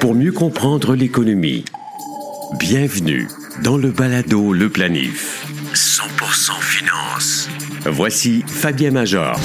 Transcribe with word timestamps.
Pour 0.00 0.14
mieux 0.14 0.32
comprendre 0.32 0.94
l'économie, 0.94 1.66
bienvenue 2.58 3.28
dans 3.62 3.76
le 3.76 3.90
balado 3.90 4.54
Le 4.54 4.70
Planif. 4.70 5.46
100% 5.74 6.52
finance. 6.60 7.48
Voici 7.84 8.42
Fabien 8.46 8.90
Major. 8.90 9.38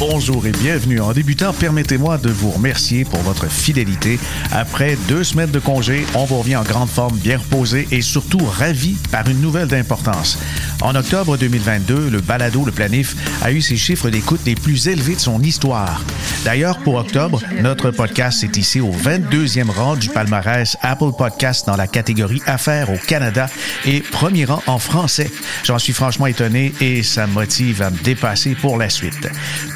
Bonjour 0.00 0.44
et 0.48 0.50
bienvenue. 0.50 0.98
En 0.98 1.12
débutant, 1.12 1.52
permettez-moi 1.52 2.18
de 2.18 2.30
vous 2.30 2.50
remercier 2.50 3.04
pour 3.04 3.20
votre 3.20 3.46
fidélité. 3.46 4.18
Après 4.50 4.96
deux 5.06 5.22
semaines 5.22 5.52
de 5.52 5.60
congé, 5.60 6.04
on 6.16 6.24
vous 6.24 6.38
revient 6.38 6.56
en 6.56 6.64
grande 6.64 6.88
forme, 6.88 7.16
bien 7.18 7.38
reposé 7.38 7.86
et 7.92 8.00
surtout 8.00 8.44
ravi 8.44 8.96
par 9.12 9.28
une 9.28 9.40
nouvelle 9.40 9.68
d'importance. 9.68 10.40
En 10.82 10.96
octobre 10.96 11.36
2022, 11.36 12.10
le 12.10 12.20
balado 12.20 12.64
Le 12.64 12.72
Planif 12.72 13.14
a 13.40 13.52
eu 13.52 13.62
ses 13.62 13.76
chiffres 13.76 14.10
d'écoute 14.10 14.40
les 14.44 14.56
plus 14.56 14.88
élevés 14.88 15.14
de 15.14 15.20
son 15.20 15.40
histoire. 15.40 16.02
D'ailleurs, 16.44 16.78
pour 16.78 16.96
octobre, 16.96 17.40
notre 17.60 17.92
podcast 17.92 18.42
est 18.42 18.56
ici 18.56 18.80
au 18.80 18.90
22e 18.90 19.70
rang 19.70 19.94
du 19.94 20.08
palmarès 20.08 20.76
Apple 20.82 21.12
Podcast 21.16 21.66
dans 21.68 21.76
la 21.76 21.86
catégorie 21.86 22.42
Affaires 22.46 22.90
au 22.90 22.96
Canada 22.96 23.46
et 23.86 24.00
premier 24.00 24.44
rang 24.44 24.60
en 24.66 24.80
français. 24.80 25.30
J'en 25.62 25.78
suis 25.78 25.92
franchement 25.92 26.26
étonné 26.26 26.72
et 26.80 27.04
ça 27.04 27.28
me 27.28 27.34
motive 27.34 27.80
à 27.80 27.90
me 27.90 27.98
dépasser 27.98 28.56
pour 28.56 28.76
la 28.76 28.90
suite. 28.90 29.28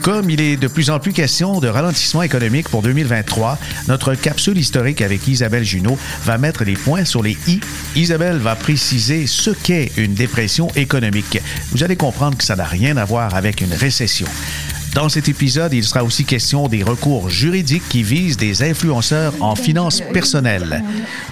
Comme 0.02 0.28
il 0.28 0.40
est 0.40 0.56
de 0.56 0.66
plus 0.66 0.90
en 0.90 0.98
plus 0.98 1.12
question 1.12 1.60
de 1.60 1.68
ralentissement 1.68 2.22
économique 2.22 2.68
pour 2.68 2.82
2023, 2.82 3.58
notre 3.86 4.14
capsule 4.14 4.58
historique 4.58 5.02
avec 5.02 5.28
Isabelle 5.28 5.64
Junot 5.64 5.96
va 6.24 6.36
mettre 6.36 6.64
les 6.64 6.74
points 6.74 7.04
sur 7.04 7.22
les 7.22 7.38
i. 7.46 7.60
Isabelle 7.94 8.38
va 8.38 8.56
préciser 8.56 9.28
ce 9.28 9.50
qu'est 9.50 9.92
une 9.96 10.14
dépression 10.14 10.66
économique. 10.74 10.95
Vous 11.72 11.82
allez 11.82 11.96
comprendre 11.96 12.36
que 12.36 12.44
ça 12.44 12.56
n'a 12.56 12.64
rien 12.64 12.96
à 12.96 13.04
voir 13.04 13.34
avec 13.34 13.60
une 13.60 13.72
récession. 13.72 14.26
Dans 14.96 15.10
cet 15.10 15.28
épisode, 15.28 15.74
il 15.74 15.84
sera 15.84 16.02
aussi 16.02 16.24
question 16.24 16.68
des 16.68 16.82
recours 16.82 17.28
juridiques 17.28 17.86
qui 17.86 18.02
visent 18.02 18.38
des 18.38 18.62
influenceurs 18.62 19.34
en 19.40 19.54
finances 19.54 20.00
personnelles. 20.00 20.82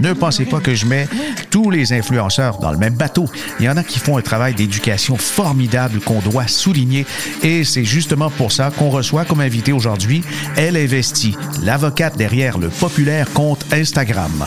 Ne 0.01 0.13
pensez 0.13 0.45
pas 0.45 0.61
que 0.61 0.75
je 0.75 0.85
mets 0.85 1.09
tous 1.49 1.71
les 1.71 1.95
influenceurs 1.95 2.59
dans 2.59 2.71
le 2.71 2.77
même 2.77 2.93
bateau. 2.93 3.25
Il 3.59 3.65
y 3.65 3.69
en 3.71 3.79
a 3.79 3.83
qui 3.83 3.99
font 3.99 4.19
un 4.19 4.21
travail 4.21 4.55
d'éducation 4.55 5.17
formidable 5.17 6.01
qu'on 6.01 6.21
doit 6.21 6.47
souligner 6.47 7.07
et 7.43 7.65
c'est 7.65 7.87
justement 7.87 8.29
pour 8.29 8.53
ça 8.53 8.71
qu'on 8.71 8.91
reçoit 8.91 9.25
comme 9.25 9.41
invité 9.41 9.73
aujourd'hui 9.73 10.23
Elle 10.59 10.77
Investit, 10.77 11.35
l'avocate 11.63 12.19
derrière 12.19 12.59
le 12.59 12.69
populaire 12.69 13.33
compte 13.33 13.65
Instagram. 13.73 14.45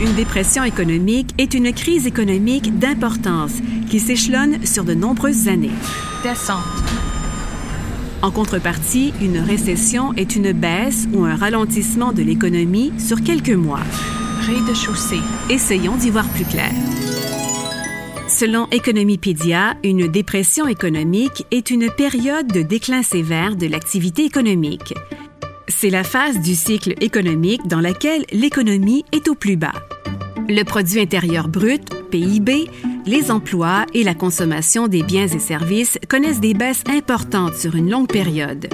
Une 0.00 0.14
dépression 0.14 0.64
économique 0.64 1.34
est 1.36 1.52
une 1.52 1.74
crise 1.74 2.06
économique 2.06 2.78
d'importance 2.78 3.52
qui 3.90 4.00
s'échelonne 4.00 4.64
sur 4.64 4.82
de 4.82 4.94
nombreuses 4.94 5.46
années. 5.46 5.74
Descente. 6.22 6.64
En 8.22 8.30
contrepartie, 8.30 9.12
une 9.20 9.38
récession 9.38 10.14
est 10.14 10.36
une 10.36 10.52
baisse 10.52 11.06
ou 11.12 11.24
un 11.24 11.36
ralentissement 11.36 12.12
de 12.12 12.22
l'économie 12.22 12.94
sur 12.98 13.22
quelques 13.22 13.50
mois. 13.50 13.82
Rez-de-chaussée. 14.46 15.20
Essayons 15.50 15.96
d'y 15.96 16.08
voir 16.08 16.26
plus 16.30 16.46
clair. 16.46 16.72
Selon 18.26 18.68
Economipédia, 18.72 19.74
une 19.84 20.08
dépression 20.08 20.66
économique 20.66 21.44
est 21.50 21.70
une 21.70 21.90
période 21.90 22.46
de 22.46 22.62
déclin 22.62 23.02
sévère 23.02 23.54
de 23.54 23.66
l'activité 23.66 24.24
économique. 24.24 24.94
C'est 25.68 25.90
la 25.90 26.04
phase 26.04 26.40
du 26.40 26.54
cycle 26.54 26.94
économique 27.02 27.66
dans 27.66 27.80
laquelle 27.80 28.24
l'économie 28.32 29.04
est 29.12 29.28
au 29.28 29.34
plus 29.34 29.56
bas. 29.56 29.74
Le 30.52 30.64
produit 30.64 30.98
intérieur 30.98 31.46
brut, 31.46 31.80
PIB, 32.10 32.68
les 33.06 33.30
emplois 33.30 33.86
et 33.94 34.02
la 34.02 34.14
consommation 34.14 34.88
des 34.88 35.04
biens 35.04 35.28
et 35.28 35.38
services 35.38 35.96
connaissent 36.08 36.40
des 36.40 36.54
baisses 36.54 36.82
importantes 36.92 37.54
sur 37.54 37.76
une 37.76 37.88
longue 37.88 38.08
période. 38.08 38.68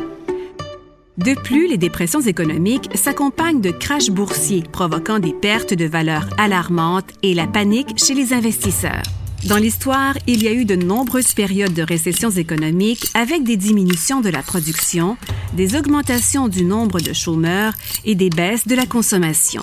De 1.19 1.35
plus, 1.35 1.69
les 1.69 1.77
dépressions 1.77 2.23
économiques 2.23 2.89
s'accompagnent 2.95 3.61
de 3.61 3.73
crashs 3.73 4.09
boursiers 4.09 4.63
provoquant 4.73 5.19
des 5.19 5.35
pertes 5.35 5.75
de 5.75 5.85
valeur 5.85 6.27
alarmantes 6.39 7.11
et 7.23 7.35
la 7.35 7.47
panique 7.47 8.03
chez 8.03 8.15
les 8.15 8.33
investisseurs. 8.33 9.03
Dans 9.45 9.59
l'histoire, 9.59 10.15
il 10.27 10.43
y 10.43 10.49
a 10.49 10.53
eu 10.53 10.65
de 10.65 10.77
nombreuses 10.77 11.35
périodes 11.35 11.75
de 11.75 11.83
récessions 11.83 12.31
économiques 12.31 13.07
avec 13.13 13.45
des 13.45 13.59
diminutions 13.59 14.23
de 14.23 14.31
la 14.31 14.43
production, 14.43 15.19
des 15.53 15.77
augmentations 15.77 16.49
du 16.49 16.65
nombre 16.65 17.01
de 17.01 17.13
chômeurs 17.13 17.75
et 18.07 18.15
des 18.15 18.31
baisses 18.31 18.67
de 18.67 18.75
la 18.75 18.87
consommation. 18.87 19.63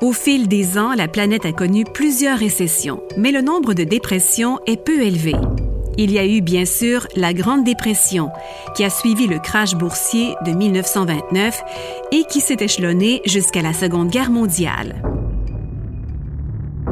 Au 0.00 0.14
fil 0.14 0.48
des 0.48 0.78
ans, 0.78 0.94
la 0.94 1.08
planète 1.08 1.44
a 1.44 1.52
connu 1.52 1.84
plusieurs 1.84 2.38
récessions, 2.38 3.02
mais 3.18 3.32
le 3.32 3.42
nombre 3.42 3.74
de 3.74 3.84
dépressions 3.84 4.58
est 4.66 4.82
peu 4.82 5.02
élevé. 5.02 5.34
Il 5.98 6.10
y 6.10 6.18
a 6.18 6.26
eu 6.26 6.40
bien 6.40 6.64
sûr 6.64 7.06
la 7.16 7.34
Grande 7.34 7.64
Dépression, 7.64 8.30
qui 8.74 8.82
a 8.82 8.88
suivi 8.88 9.26
le 9.26 9.38
crash 9.38 9.74
boursier 9.74 10.36
de 10.46 10.52
1929 10.52 11.62
et 12.12 12.24
qui 12.30 12.40
s'est 12.40 12.56
échelonné 12.60 13.20
jusqu'à 13.26 13.60
la 13.60 13.74
Seconde 13.74 14.08
Guerre 14.08 14.30
mondiale. 14.30 15.02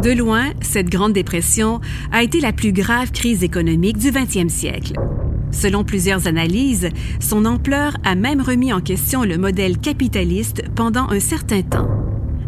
De 0.02 0.10
loin, 0.10 0.50
cette 0.60 0.90
Grande 0.90 1.14
Dépression 1.14 1.80
a 2.12 2.22
été 2.22 2.40
la 2.40 2.52
plus 2.52 2.72
grave 2.72 3.10
crise 3.10 3.42
économique 3.42 3.96
du 3.96 4.10
20e 4.10 4.50
siècle. 4.50 4.92
Selon 5.50 5.82
plusieurs 5.82 6.26
analyses, 6.26 6.90
son 7.20 7.46
ampleur 7.46 7.96
a 8.04 8.14
même 8.14 8.42
remis 8.42 8.74
en 8.74 8.80
question 8.80 9.22
le 9.22 9.38
modèle 9.38 9.78
capitaliste 9.78 10.62
pendant 10.74 11.08
un 11.08 11.20
certain 11.20 11.62
temps. 11.62 11.97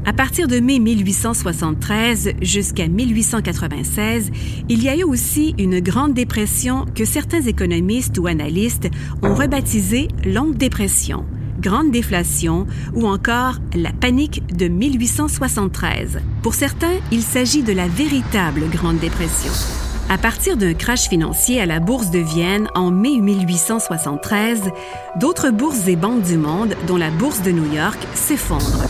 À 0.07 0.15
partir 0.15 0.49
de 0.49 0.61
mai 0.61 0.79
1873 0.79 2.33
jusqu'à 2.41 2.89
1896, 2.89 4.31
il 4.69 4.83
y 4.83 4.89
a 4.89 4.97
eu 4.97 5.03
aussi 5.03 5.55
une 5.59 5.81
grande 5.81 6.15
dépression 6.15 6.87
que 6.95 7.05
certains 7.05 7.43
économistes 7.43 8.19
ou 8.19 8.27
analystes 8.27 8.89
ont 9.23 9.35
rebaptisée 9.35 10.09
longue 10.25 10.57
dépression 10.57 11.25
grande 11.61 11.91
déflation 11.91 12.67
ou 12.95 13.07
encore 13.07 13.57
la 13.75 13.93
panique 13.93 14.43
de 14.57 14.69
1873. 14.69 16.21
Pour 16.43 16.55
certains, 16.55 16.97
il 17.13 17.23
s'agit 17.23 17.63
de 17.63 17.75
la 17.75 17.87
véritable 17.87 18.63
Grande 18.71 18.99
Dépression. 18.99 19.53
À 20.09 20.17
partir 20.17 20.57
d'un 20.57 20.73
crash 20.73 21.09
financier 21.09 21.61
à 21.61 21.67
la 21.67 21.79
Bourse 21.79 22.11
de 22.11 22.19
Vienne 22.19 22.69
en 22.75 22.91
mai 22.91 23.19
1873, 23.19 24.71
d'autres 25.21 25.51
bourses 25.51 25.87
et 25.87 25.97
banques 25.97 26.23
du 26.23 26.39
monde, 26.39 26.75
dont 26.87 26.97
la 26.97 27.11
Bourse 27.11 27.43
de 27.43 27.53
New 27.53 27.71
York, 27.73 27.99
s'effondrent. 28.15 28.89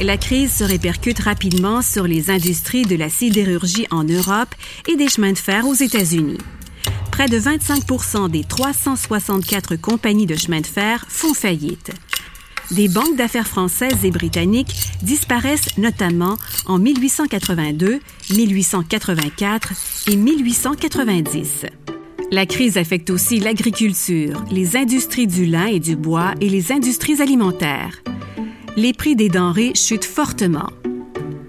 La 0.00 0.16
crise 0.16 0.52
se 0.52 0.64
répercute 0.64 1.18
rapidement 1.18 1.82
sur 1.82 2.04
les 2.04 2.30
industries 2.30 2.86
de 2.86 2.96
la 2.96 3.08
sidérurgie 3.08 3.86
en 3.90 4.04
Europe 4.04 4.54
et 4.86 4.96
des 4.96 5.08
chemins 5.08 5.32
de 5.32 5.38
fer 5.38 5.66
aux 5.66 5.74
États-Unis 5.74 6.38
près 7.18 7.28
de 7.28 7.40
25% 7.40 8.30
des 8.30 8.44
364 8.44 9.74
compagnies 9.74 10.26
de 10.26 10.36
chemin 10.36 10.60
de 10.60 10.66
fer 10.66 11.04
font 11.08 11.34
faillite. 11.34 11.90
Des 12.70 12.86
banques 12.86 13.16
d'affaires 13.16 13.48
françaises 13.48 14.04
et 14.04 14.12
britanniques 14.12 14.72
disparaissent 15.02 15.76
notamment 15.78 16.36
en 16.66 16.78
1882, 16.78 17.98
1884 18.30 19.72
et 20.06 20.14
1890. 20.14 21.66
La 22.30 22.46
crise 22.46 22.78
affecte 22.78 23.10
aussi 23.10 23.40
l'agriculture, 23.40 24.44
les 24.52 24.76
industries 24.76 25.26
du 25.26 25.44
lin 25.44 25.66
et 25.66 25.80
du 25.80 25.96
bois 25.96 26.34
et 26.40 26.48
les 26.48 26.70
industries 26.70 27.20
alimentaires. 27.20 28.00
Les 28.80 28.92
prix 28.92 29.16
des 29.16 29.28
denrées 29.28 29.72
chutent 29.74 30.04
fortement. 30.04 30.68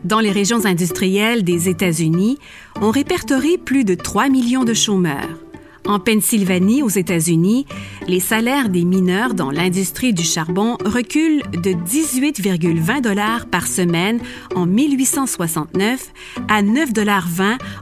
Dans 0.03 0.19
les 0.19 0.31
régions 0.31 0.66
industrielles 0.66 1.44
des 1.44 1.69
États-Unis, 1.69 2.40
on 2.81 2.90
répertorie 2.90 3.59
plus 3.59 3.84
de 3.84 3.94
3 3.94 4.29
millions 4.29 4.63
de 4.63 4.73
chômeurs. 4.73 5.38
En 5.85 6.00
Pennsylvanie, 6.00 6.81
aux 6.81 6.89
États-Unis, 6.89 7.68
les 8.07 8.19
salaires 8.19 8.69
des 8.69 8.84
mineurs 8.84 9.35
dans 9.35 9.51
l'industrie 9.51 10.12
du 10.12 10.23
charbon 10.23 10.75
reculent 10.84 11.44
de 11.51 11.73
18,20 11.73 13.01
dollars 13.01 13.45
par 13.45 13.68
semaine 13.68 14.19
en 14.56 14.66
1869 14.66 16.12
à 16.47 16.63
9,20 16.63 16.94
dollars 16.94 17.28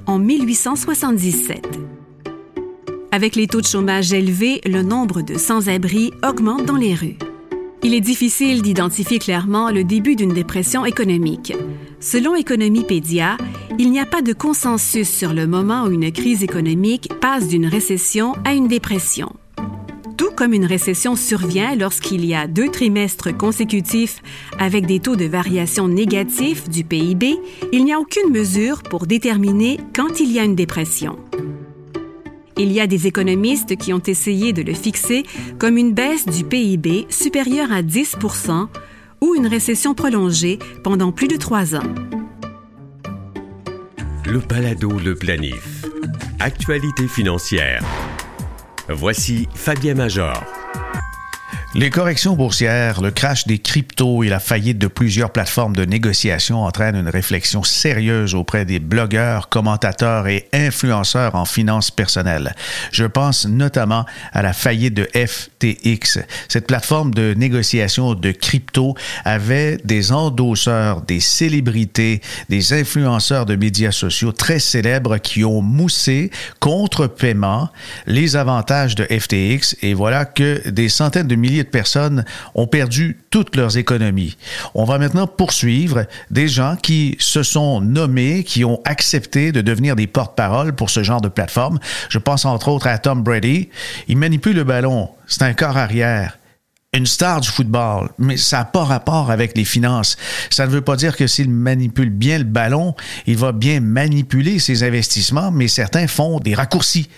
en 0.07 0.19
1877. 0.19 1.66
Avec 3.13 3.38
les 3.38 3.47
taux 3.47 3.62
de 3.62 3.66
chômage 3.66 4.12
élevés, 4.12 4.59
le 4.66 4.81
nombre 4.81 5.22
de 5.22 5.38
sans-abri 5.38 6.12
augmente 6.22 6.66
dans 6.66 6.75
les 6.75 6.95
rues. 6.95 7.18
Il 7.83 7.94
est 7.94 8.01
difficile 8.01 8.62
d'identifier 8.62 9.19
clairement 9.19 9.71
le 9.71 9.83
début 9.83 10.15
d'une 10.15 10.33
dépression 10.33 10.85
économique. 10.85 11.53
Selon 12.00 12.35
Economipédia, 12.35 13.38
il 13.79 13.91
n'y 13.91 14.00
a 14.00 14.06
pas 14.06 14.21
de 14.21 14.33
consensus 14.33 15.09
sur 15.09 15.33
le 15.33 15.47
moment 15.47 15.83
où 15.83 15.91
une 15.91 16.12
crise 16.12 16.44
économique 16.44 17.09
passe 17.21 17.47
d'une 17.47 17.68
récession 17.68 18.33
à 18.45 18.53
une 18.53 18.68
dépression. 18.68 19.35
Tout 20.18 20.31
comme 20.35 20.53
une 20.53 20.65
récession 20.65 21.15
survient 21.15 21.75
lorsqu'il 21.75 22.25
y 22.25 22.33
a 22.33 22.47
deux 22.47 22.69
trimestres 22.69 23.35
consécutifs 23.38 24.24
avec 24.57 24.88
des 24.88 25.00
taux 25.00 25.15
de 25.15 25.25
variation 25.25 25.88
négatifs 25.88 26.68
du 26.69 26.83
PIB, 26.83 27.38
il 27.71 27.85
n'y 27.85 27.94
a 27.94 28.00
aucune 28.00 28.31
mesure 28.31 28.81
pour 28.81 29.06
déterminer 29.06 29.79
quand 29.95 30.19
il 30.19 30.31
y 30.31 30.39
a 30.39 30.44
une 30.44 30.56
dépression. 30.56 31.18
Il 32.59 32.71
y 32.71 32.80
a 32.80 32.88
des 32.88 33.06
économistes 33.06 33.75
qui 33.77 33.94
ont 33.94 34.01
essayé 34.06 34.51
de 34.51 34.63
le 34.63 34.74
fixer 34.74 35.24
comme 35.59 35.77
une 35.77 35.94
baisse 35.94 36.25
du 36.25 36.44
PIB 36.44 37.06
supérieure 37.09 37.71
à 37.71 37.83
10% 37.83 38.68
ou 39.21 39.36
une 39.36 39.48
récession 39.48 39.94
prolongée 39.94 40.57
pendant 40.83 41.12
plus 41.12 41.27
de 41.27 41.38
trois 41.38 41.75
ans. 41.75 41.94
Le 44.25 44.39
Palado 44.39 44.92
Le 45.00 45.13
Planif. 45.15 45.86
Actualité 46.39 47.07
financière. 47.07 47.83
Voici 48.89 49.48
Fabien 49.53 49.94
Major. 49.94 50.44
Les 51.77 51.91
corrections 51.91 52.35
boursières, 52.35 53.01
le 53.01 53.12
crash 53.12 53.45
des 53.45 53.59
cryptos 53.59 54.24
et 54.24 54.29
la 54.29 54.39
faillite 54.39 54.79
de 54.79 54.88
plusieurs 54.88 55.29
plateformes 55.29 55.75
de 55.75 55.85
négociation 55.85 56.63
entraînent 56.63 56.95
une 56.95 57.07
réflexion 57.07 57.62
sérieuse 57.62 58.33
auprès 58.33 58.65
des 58.65 58.79
blogueurs, 58.79 59.47
commentateurs 59.47 60.25
et 60.27 60.50
influenceurs 60.53 61.35
en 61.35 61.45
finances 61.45 61.91
personnelles. 61.91 62.56
Je 62.91 63.03
pense 63.03 63.45
notamment 63.45 64.07
à 64.33 64.41
la 64.41 64.53
faillite 64.53 64.95
de 64.95 65.07
FTX. 65.13 66.21
Cette 66.47 66.65
plateforme 66.65 67.13
de 67.13 67.35
négociation 67.38 68.15
de 68.15 68.31
crypto 68.31 68.95
avait 69.24 69.77
des 69.83 70.12
endosseurs, 70.12 71.03
des 71.03 71.19
célébrités, 71.19 72.21
des 72.50 72.74
influenceurs 72.74 73.45
de 73.45 73.56
médias 73.56 73.91
sociaux 73.91 74.31
très 74.31 74.57
célèbres 74.57 75.19
qui 75.19 75.45
ont 75.45 75.62
moussé 75.62 76.31
contre 76.59 77.06
paiement 77.06 77.69
les 78.07 78.35
avantages 78.35 78.95
de 78.95 79.03
FTX 79.03 79.75
et 79.83 79.94
voilà 79.94 80.25
que 80.25 80.68
des 80.69 80.89
centaines 80.89 81.27
de 81.27 81.35
milliers 81.35 81.67
personnes 81.72 82.25
ont 82.56 82.68
perdu 82.68 83.19
toutes 83.30 83.56
leurs 83.56 83.78
économies. 83.78 84.38
On 84.74 84.84
va 84.86 84.98
maintenant 84.98 85.28
poursuivre 85.28 86.06
des 86.31 86.48
gens 86.48 86.75
qui 86.75 87.16
se 87.19 87.44
sont 87.44 87.81
nommés, 87.81 88.44
qui 88.44 88.66
ont 88.66 88.81
accepté 88.86 89.52
de 89.52 89.62
devenir 89.62 89.96
des 89.96 90.08
porte-parole 90.08 90.74
pour 90.74 90.90
ce 90.90 91.04
genre 91.04 91.22
de 91.22 91.30
plateforme. 91.30 91.80
Je 92.10 92.18
pense 92.18 92.46
entre 92.46 92.69
autres 92.69 92.88
à 92.88 92.98
Tom 92.98 93.24
Brady. 93.24 93.69
Il 94.08 94.18
manipule 94.18 94.56
le 94.56 94.64
ballon. 94.64 95.10
C'est 95.28 95.44
un 95.44 95.54
corps 95.54 95.78
arrière 95.78 96.38
une 96.94 97.06
star 97.06 97.42
du 97.42 97.50
football, 97.50 98.10
mais 98.18 98.38
ça 98.38 98.60
n'a 98.60 98.66
pas 98.66 98.84
rapport 98.84 99.30
avec 99.30 99.56
les 99.56 99.66
finances. 99.66 100.18
Ça 100.50 100.66
ne 100.66 100.72
veut 100.72 100.81
pas 100.81 100.96
dire 100.96 101.16
que 101.16 101.28
s'il 101.28 101.50
manipule 101.50 102.10
bien 102.10 102.40
le 102.40 102.44
ballon, 102.44 102.96
il 103.28 103.38
va 103.38 103.52
bien 103.52 103.81
manipuler 103.81 104.58
ses 104.58 104.84
investissements, 104.84 105.52
mais 105.52 105.68
certains 105.68 106.08
font 106.08 106.40
des 106.40 106.56
raccourcis 106.56 107.10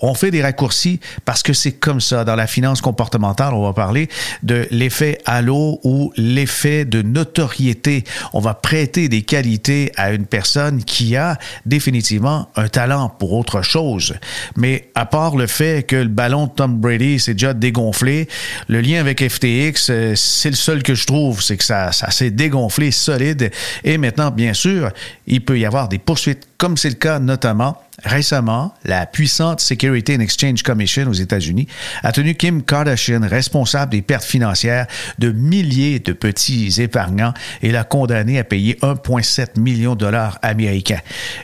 on 0.00 0.14
fait 0.14 0.30
des 0.30 0.42
raccourcis 0.42 1.00
parce 1.24 1.42
que 1.42 1.52
c'est 1.52 1.72
comme 1.72 2.00
ça. 2.00 2.24
Dans 2.24 2.36
la 2.36 2.46
finance 2.46 2.80
comportementale, 2.80 3.54
on 3.54 3.62
va 3.62 3.72
parler 3.72 4.08
de 4.42 4.66
l'effet 4.70 5.18
halo 5.24 5.80
ou 5.84 6.12
l'effet 6.16 6.84
de 6.84 7.02
notoriété. 7.02 8.04
On 8.32 8.40
va 8.40 8.54
prêter 8.54 9.08
des 9.08 9.22
qualités 9.22 9.92
à 9.96 10.12
une 10.12 10.26
personne 10.26 10.84
qui 10.84 11.16
a 11.16 11.38
définitivement 11.66 12.48
un 12.56 12.68
talent 12.68 13.08
pour 13.08 13.32
autre 13.32 13.62
chose. 13.62 14.14
Mais 14.56 14.90
à 14.94 15.06
part 15.06 15.36
le 15.36 15.46
fait 15.46 15.86
que 15.86 15.96
le 15.96 16.08
ballon 16.08 16.46
de 16.46 16.52
Tom 16.52 16.76
Brady 16.76 17.18
s'est 17.18 17.34
déjà 17.34 17.54
dégonflé, 17.54 18.28
le 18.68 18.80
lien 18.80 19.00
avec 19.00 19.26
FTX, 19.26 19.90
euh, 19.90 20.14
c'est 20.16 20.50
le 20.50 20.56
seul 20.56 20.82
que 20.82 20.94
je 20.94 21.06
trouve, 21.06 21.42
c'est 21.42 21.56
que 21.56 21.64
ça, 21.64 21.92
ça 21.92 22.10
s'est 22.10 22.30
dégonflé 22.30 22.90
solide. 22.90 23.50
Et 23.84 23.98
maintenant, 23.98 24.30
bien 24.30 24.54
sûr, 24.54 24.90
il 25.26 25.44
peut 25.44 25.58
y 25.58 25.64
avoir 25.64 25.88
des 25.88 25.98
poursuites, 25.98 26.48
comme 26.58 26.76
c'est 26.76 26.88
le 26.88 26.94
cas 26.94 27.18
notamment 27.18 27.78
Récemment, 28.04 28.74
la 28.84 29.06
puissante 29.06 29.60
Security 29.60 30.14
and 30.16 30.20
Exchange 30.20 30.62
Commission 30.62 31.08
aux 31.08 31.14
États-Unis 31.14 31.66
a 32.02 32.12
tenu 32.12 32.34
Kim 32.34 32.62
Kardashian 32.62 33.20
responsable 33.22 33.92
des 33.92 34.02
pertes 34.02 34.24
financières 34.24 34.86
de 35.18 35.30
milliers 35.30 36.00
de 36.00 36.12
petits 36.12 36.82
épargnants 36.82 37.32
et 37.62 37.72
l'a 37.72 37.84
condamné 37.84 38.38
à 38.38 38.44
payer 38.44 38.78
1,7 38.82 39.58
million 39.58 39.94
de 39.94 40.00
dollars 40.00 40.38
américains. 40.42 41.00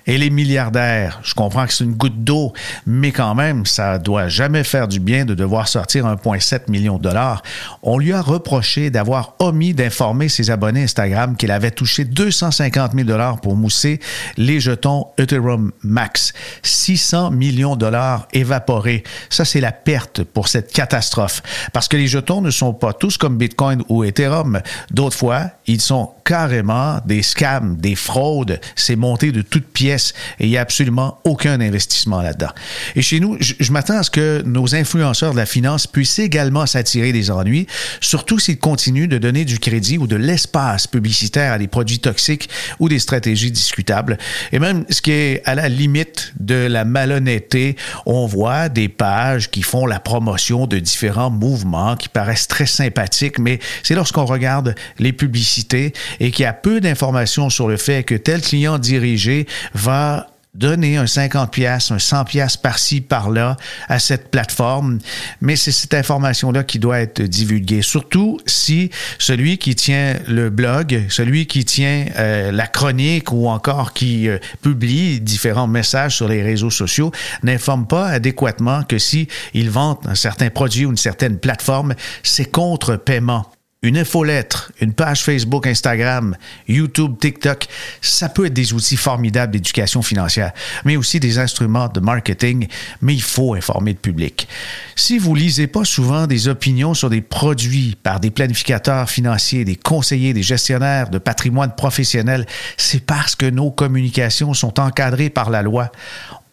Et 0.07 0.19
les 0.19 0.29
milliardaires, 0.29 1.21
je 1.23 1.35
comprends 1.35 1.67
que 1.67 1.73
c'est 1.73 1.85
une 1.85 1.95
goutte 1.95 2.25
d'eau, 2.25 2.53
mais 2.87 3.11
quand 3.11 3.35
même, 3.35 3.65
ça 3.65 3.99
doit 3.99 4.29
jamais 4.29 4.65
faire 4.65 4.87
du 4.87 5.01
bien 5.01 5.25
de 5.25 5.35
devoir 5.35 5.67
sortir 5.67 6.05
1,7 6.07 6.71
million 6.71 6.99
de 6.99 7.03
dollars. 7.03 7.43
On 7.83 7.99
lui 7.99 8.13
a 8.13 8.21
reproché 8.21 8.91
d'avoir 8.91 9.35
omis 9.39 9.73
d'informer 9.73 10.29
ses 10.29 10.51
abonnés 10.51 10.83
Instagram 10.83 11.37
qu'il 11.37 11.51
avait 11.51 11.71
touché 11.71 12.05
250 12.05 12.93
000 12.95 13.05
dollars 13.05 13.41
pour 13.41 13.57
mousser 13.57 14.01
les 14.37 14.61
jetons 14.61 15.07
Ethereum 15.17 15.73
Max. 15.83 16.33
600 16.63 17.31
millions 17.31 17.75
de 17.75 17.81
dollars 17.81 18.29
évaporés. 18.33 19.03
Ça, 19.29 19.45
c'est 19.45 19.61
la 19.61 19.73
perte 19.73 20.23
pour 20.23 20.49
cette 20.49 20.73
catastrophe. 20.73 21.43
Parce 21.73 21.89
que 21.89 21.97
les 21.97 22.07
jetons 22.07 22.41
ne 22.41 22.51
sont 22.51 22.75
pas 22.75 22.93
tous 22.93 23.17
comme 23.17 23.39
Bitcoin 23.39 23.83
ou 23.89 24.05
Ethereum. 24.05 24.61
D'autres 24.91 25.17
fois, 25.17 25.51
ils 25.67 25.81
sont 25.81 26.11
carrément 26.25 27.01
des 27.07 27.23
scams, 27.23 27.77
des 27.77 27.97
fraudes. 27.97 28.61
C'est 28.77 28.97
monté 28.97 29.33
de 29.33 29.43
toutes 29.43 29.67
pièces 29.67 30.15
et 30.39 30.45
il 30.45 30.51
n'y 30.51 30.57
a 30.57 30.61
absolument 30.61 31.19
aucun 31.25 31.61
investissement 31.61 32.23
là-dedans. 32.23 32.51
Et 32.95 33.03
chez 33.03 33.21
nous, 33.21 33.37
je, 33.41 33.73
m'attends 33.73 33.99
à 33.99 34.03
ce 34.03 34.11
que 34.11 34.43
nos 34.45 34.75
influenceurs 34.75 35.33
de 35.33 35.37
la 35.37 35.47
finance 35.47 35.87
puissent 35.87 36.19
également 36.19 36.67
s'attirer 36.67 37.13
des 37.13 37.31
ennuis, 37.31 37.67
surtout 38.01 38.39
s'ils 38.39 38.59
continuent 38.59 39.09
de 39.09 39.19
donner 39.19 39.45
du 39.45 39.59
crédit 39.59 39.99
ou 39.99 40.07
de 40.07 40.17
l'espace 40.17 40.87
publicitaire 40.87 41.53
à 41.53 41.59
des 41.59 41.69
produits 41.69 41.99
toxiques 41.99 42.49
ou 42.79 42.89
des 42.89 42.99
stratégies 42.99 43.51
discutables. 43.51 44.19
Et 44.53 44.59
même 44.59 44.85
ce 44.89 45.03
qui 45.03 45.13
est 45.13 45.43
à 45.47 45.55
la 45.55 45.69
limite 45.69 46.33
de 46.41 46.67
la 46.67 46.85
malhonnêteté, 46.85 47.77
on 48.07 48.27
voit 48.27 48.69
des 48.69 48.89
pages 48.89 49.51
qui 49.51 49.63
font 49.63 49.87
la 49.87 50.01
promotion 50.01 50.67
de 50.67 50.79
différents 50.79 51.31
mouvements 51.31 51.97
qui 51.97 52.09
paraissent 52.09 52.49
très 52.49 52.67
sympathiques, 52.67 53.39
mais 53.39 53.61
c'est 53.83 53.95
lorsqu'on 53.95 54.25
regarde 54.25 54.75
les 54.99 55.13
publicités 55.13 55.93
et 56.19 56.31
qu'il 56.31 56.43
y 56.43 56.47
a 56.47 56.53
peu 56.53 56.81
d'informations 56.81 57.51
sur 57.51 57.69
le 57.69 57.77
fait 57.77 58.03
que 58.03 58.15
tel 58.15 58.41
client 58.41 58.79
dirigé 58.79 59.47
va 59.75 60.27
donner 60.55 60.97
un 60.97 61.07
50 61.07 61.53
pièces, 61.53 61.91
un 61.91 61.99
100 61.99 62.25
pièces 62.25 62.57
par-ci 62.57 63.01
par-là 63.01 63.57
à 63.89 63.99
cette 63.99 64.31
plateforme, 64.31 64.99
mais 65.41 65.55
c'est 65.57 65.71
cette 65.71 65.95
information-là 65.95 66.65
qui 66.65 66.79
doit 66.79 67.01
être 67.01 67.23
divulguée, 67.23 67.83
surtout 67.83 68.39
si 68.47 68.91
celui 69.19 69.59
qui 69.59 69.75
tient 69.75 70.17
le 70.27 70.51
blog, 70.51 71.05
celui 71.09 71.47
qui 71.47 71.65
tient 71.65 72.07
euh, 72.19 72.51
la 72.51 72.67
chronique 72.67 73.33
ou 73.33 73.49
encore 73.49 73.93
qui 73.93 74.29
euh, 74.29 74.39
publie 74.61 75.21
différents 75.21 75.69
messages 75.69 76.17
sur 76.17 76.27
les 76.27 76.43
réseaux 76.43 76.71
sociaux 76.71 77.13
n'informe 77.43 77.87
pas 77.87 78.09
adéquatement 78.09 78.83
que 78.83 78.99
si 78.99 79.29
il 79.55 79.71
vend 79.71 80.01
un 80.05 80.15
certain 80.17 80.51
produit 80.51 80.85
ou 80.85 80.91
une 80.91 80.97
certaine 80.97 81.39
plateforme, 81.39 81.95
c'est 82.23 82.51
contre 82.51 82.97
paiement 82.97 83.47
une 83.83 83.97
infolettre, 83.97 84.73
une 84.83 84.93
page 84.93 85.23
Facebook, 85.23 85.67
Instagram, 85.67 86.37
YouTube, 86.69 87.17
TikTok, 87.19 87.67
ça 88.03 88.29
peut 88.29 88.45
être 88.45 88.53
des 88.53 88.75
outils 88.75 88.99
formidables 88.99 89.53
d'éducation 89.53 90.03
financière, 90.03 90.53
mais 90.85 90.97
aussi 90.97 91.19
des 91.19 91.39
instruments 91.39 91.89
de 91.89 91.99
marketing, 91.99 92.69
mais 93.01 93.15
il 93.15 93.23
faut 93.23 93.55
informer 93.55 93.93
le 93.93 93.99
public. 93.99 94.49
Si 94.97 95.17
vous 95.17 95.35
lisez 95.35 95.67
pas 95.67 95.87
souvent 95.87 96.27
des 96.27 96.49
opinions 96.49 96.93
sur 96.93 97.09
des 97.09 97.23
produits 97.23 97.97
par 98.03 98.21
des 98.21 98.31
planificateurs 98.31 99.09
financiers, 99.09 99.65
des 99.65 99.77
conseillers, 99.77 100.35
des 100.35 100.43
gestionnaires 100.43 101.09
de 101.09 101.17
patrimoine 101.17 101.75
professionnel, 101.75 102.45
c'est 102.77 103.07
parce 103.07 103.35
que 103.35 103.47
nos 103.47 103.71
communications 103.71 104.53
sont 104.53 104.79
encadrées 104.79 105.31
par 105.31 105.49
la 105.49 105.63
loi 105.63 105.91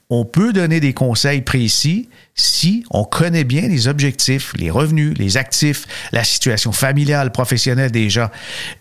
on 0.09 0.23
peut 0.23 0.53
donner 0.53 0.79
des 0.79 0.93
conseils 0.93 1.41
précis 1.41 2.07
si 2.33 2.85
on 2.91 3.03
connaît 3.03 3.43
bien 3.43 3.67
les 3.67 3.89
objectifs, 3.89 4.53
les 4.55 4.69
revenus, 4.69 5.13
les 5.17 5.35
actifs, 5.35 5.85
la 6.13 6.23
situation 6.23 6.71
familiale, 6.71 7.31
professionnelle 7.31 7.91
des 7.91 8.09
gens. 8.09 8.29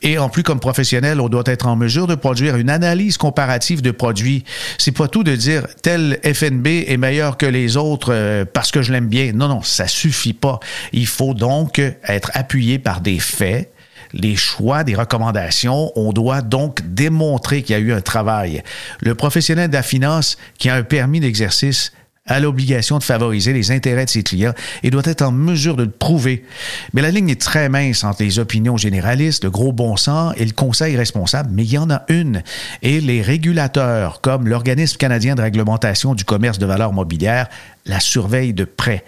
Et 0.03 0.19
en 0.19 0.29
plus, 0.29 0.45
comme 0.45 0.61
professionnel, 0.61 1.21
on 1.21 1.29
doit 1.29 1.43
être 1.47 1.67
en 1.67 1.75
mesure 1.75 2.07
de 2.07 2.15
produire 2.15 2.57
une 2.57 2.71
analyse 2.71 3.17
comparative 3.17 3.83
de 3.83 3.91
produits. 3.91 4.45
C'est 4.79 4.93
pas 4.93 5.09
tout 5.09 5.25
de 5.25 5.35
dire 5.35 5.67
tel 5.83 6.21
FNB 6.23 6.67
est 6.87 6.99
meilleur 6.99 7.39
que 7.39 7.47
les 7.47 7.77
autres 7.77 8.12
euh, 8.12 8.45
parce 8.45 8.71
que 8.71 8.83
je 8.83 8.93
l'aime 8.93 9.09
bien. 9.09 9.33
Non, 9.33 9.49
non, 9.49 9.62
ça 9.62 9.89
suffit 9.89 10.35
pas. 10.35 10.61
Il 10.93 11.07
faut 11.09 11.35
donc 11.35 11.79
être 11.79 12.31
appuyé 12.35 12.79
par 12.79 13.00
des 13.00 13.19
faits, 13.19 13.73
les 14.13 14.37
choix 14.37 14.85
des 14.85 14.95
recommandations, 14.95 15.93
on 15.97 16.13
doit 16.13 16.43
donc 16.43 16.81
démontrer 16.95 17.63
qu'il 17.63 17.75
y 17.75 17.79
a 17.79 17.83
eu 17.83 17.93
un 17.93 18.01
travail. 18.01 18.63
Le 19.01 19.15
professionnel 19.15 19.69
de 19.69 19.75
la 19.75 19.83
finance 19.83 20.37
qui 20.59 20.69
a 20.69 20.75
un 20.75 20.83
permis 20.83 21.21
d'exercice 21.21 21.93
a 22.27 22.41
l'obligation 22.41 22.99
de 22.99 23.05
favoriser 23.05 23.53
les 23.53 23.71
intérêts 23.71 24.05
de 24.05 24.11
ses 24.11 24.23
clients 24.23 24.55
et 24.83 24.91
doit 24.91 25.03
être 25.05 25.23
en 25.23 25.33
mesure 25.33 25.77
de 25.77 25.85
le 25.85 25.91
prouver. 25.91 26.45
Mais 26.93 27.03
la 27.03 27.11
ligne 27.11 27.31
est 27.31 27.41
très 27.41 27.69
mince 27.69 28.05
entre 28.05 28.23
les 28.23 28.39
opinions 28.39 28.77
généralistes, 28.77 29.45
le 29.45 29.51
gros 29.51 29.73
bon 29.73 29.97
sens 29.97 30.35
et 30.37 30.45
le 30.45 30.53
conseil 30.53 30.97
responsable, 30.97 31.51
mais 31.53 31.65
il 31.65 31.73
y 31.73 31.79
en 31.79 31.91
a 31.91 32.03
une. 32.09 32.43
Et 32.83 33.01
les 33.01 33.23
régulateurs, 33.23 34.21
comme 34.21 34.49
l'Organisme 34.49 34.97
canadien 34.97 35.35
de 35.35 35.43
réglementation 35.43 36.15
du 36.15 36.25
commerce 36.25 36.59
de 36.59 36.67
valeurs 36.67 36.93
mobilières, 36.93 37.49
la 37.87 38.00
surveille 38.00 38.52
de 38.52 38.64
près. 38.64 39.05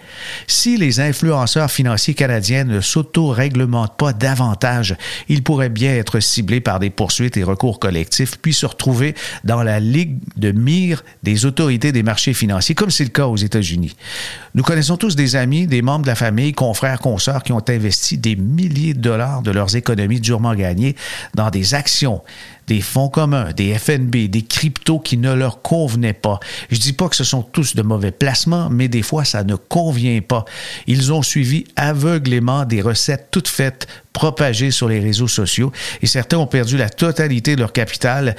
Si 0.47 0.77
les 0.77 0.99
influenceurs 0.99 1.69
financiers 1.69 2.13
canadiens 2.13 2.63
ne 2.63 2.81
s'auto-réglementent 2.81 3.97
pas 3.97 4.13
davantage, 4.13 4.95
ils 5.27 5.43
pourraient 5.43 5.69
bien 5.69 5.91
être 5.91 6.19
ciblés 6.19 6.61
par 6.61 6.79
des 6.79 6.89
poursuites 6.89 7.37
et 7.37 7.43
recours 7.43 7.79
collectifs, 7.79 8.37
puis 8.41 8.53
se 8.53 8.65
retrouver 8.65 9.15
dans 9.43 9.63
la 9.63 9.79
ligue 9.79 10.17
de 10.37 10.51
mire 10.51 11.03
des 11.23 11.45
autorités 11.45 11.91
des 11.91 12.03
marchés 12.03 12.33
financiers, 12.33 12.75
comme 12.75 12.91
c'est 12.91 13.03
le 13.03 13.09
cas 13.09 13.27
aux 13.27 13.37
États-Unis. 13.37 13.95
Nous 14.55 14.63
connaissons 14.63 14.97
tous 14.97 15.15
des 15.15 15.35
amis, 15.35 15.67
des 15.67 15.81
membres 15.81 16.03
de 16.03 16.09
la 16.09 16.15
famille, 16.15 16.53
confrères, 16.53 16.99
consoeurs 16.99 17.43
qui 17.43 17.51
ont 17.51 17.63
investi 17.67 18.17
des 18.17 18.35
milliers 18.35 18.93
de 18.93 19.01
dollars 19.01 19.41
de 19.41 19.51
leurs 19.51 19.75
économies 19.75 20.21
durement 20.21 20.55
gagnées 20.55 20.95
dans 21.35 21.49
des 21.49 21.73
actions, 21.73 22.21
des 22.69 22.81
fonds 22.81 23.09
communs, 23.09 23.51
des 23.51 23.73
FNB, 23.73 24.29
des 24.29 24.43
cryptos 24.43 24.99
qui 24.99 25.17
ne 25.17 25.33
leur 25.33 25.63
convenaient 25.63 26.13
pas. 26.13 26.39
Je 26.69 26.77
dis 26.77 26.93
pas 26.93 27.09
que 27.09 27.15
ce 27.15 27.23
sont 27.23 27.41
tous 27.41 27.75
de 27.75 27.81
mauvais 27.81 28.11
placements, 28.11 28.69
mais 28.69 28.87
des 28.87 29.01
fois, 29.01 29.25
ça 29.25 29.43
ne 29.43 29.55
convient 29.55 30.21
pas. 30.21 30.45
Ils 30.85 31.11
ont 31.11 31.23
suivi 31.23 31.65
aveuglément 31.75 32.65
des 32.65 32.81
recettes 32.81 33.29
toutes 33.31 33.47
faites 33.47 33.87
propagées 34.13 34.69
sur 34.69 34.87
les 34.87 34.99
réseaux 34.99 35.27
sociaux 35.27 35.71
et 36.03 36.05
certains 36.05 36.37
ont 36.37 36.45
perdu 36.45 36.77
la 36.77 36.89
totalité 36.89 37.55
de 37.55 37.61
leur 37.61 37.73
capital 37.73 38.35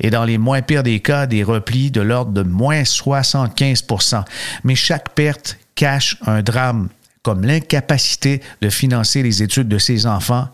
et 0.00 0.08
dans 0.08 0.24
les 0.24 0.38
moins 0.38 0.62
pires 0.62 0.82
des 0.82 1.00
cas, 1.00 1.26
des 1.26 1.42
replis 1.42 1.90
de 1.90 2.00
l'ordre 2.00 2.32
de 2.32 2.42
moins 2.42 2.82
75% 2.82 4.24
Mais 4.64 4.76
chaque 4.76 5.10
perte 5.10 5.58
cache 5.74 6.16
un 6.24 6.40
drame 6.40 6.88
comme 7.22 7.44
l'incapacité 7.44 8.40
de 8.62 8.70
financer 8.70 9.22
les 9.22 9.42
études 9.42 9.68
de 9.68 9.78
ses 9.78 10.06
enfants, 10.06 10.48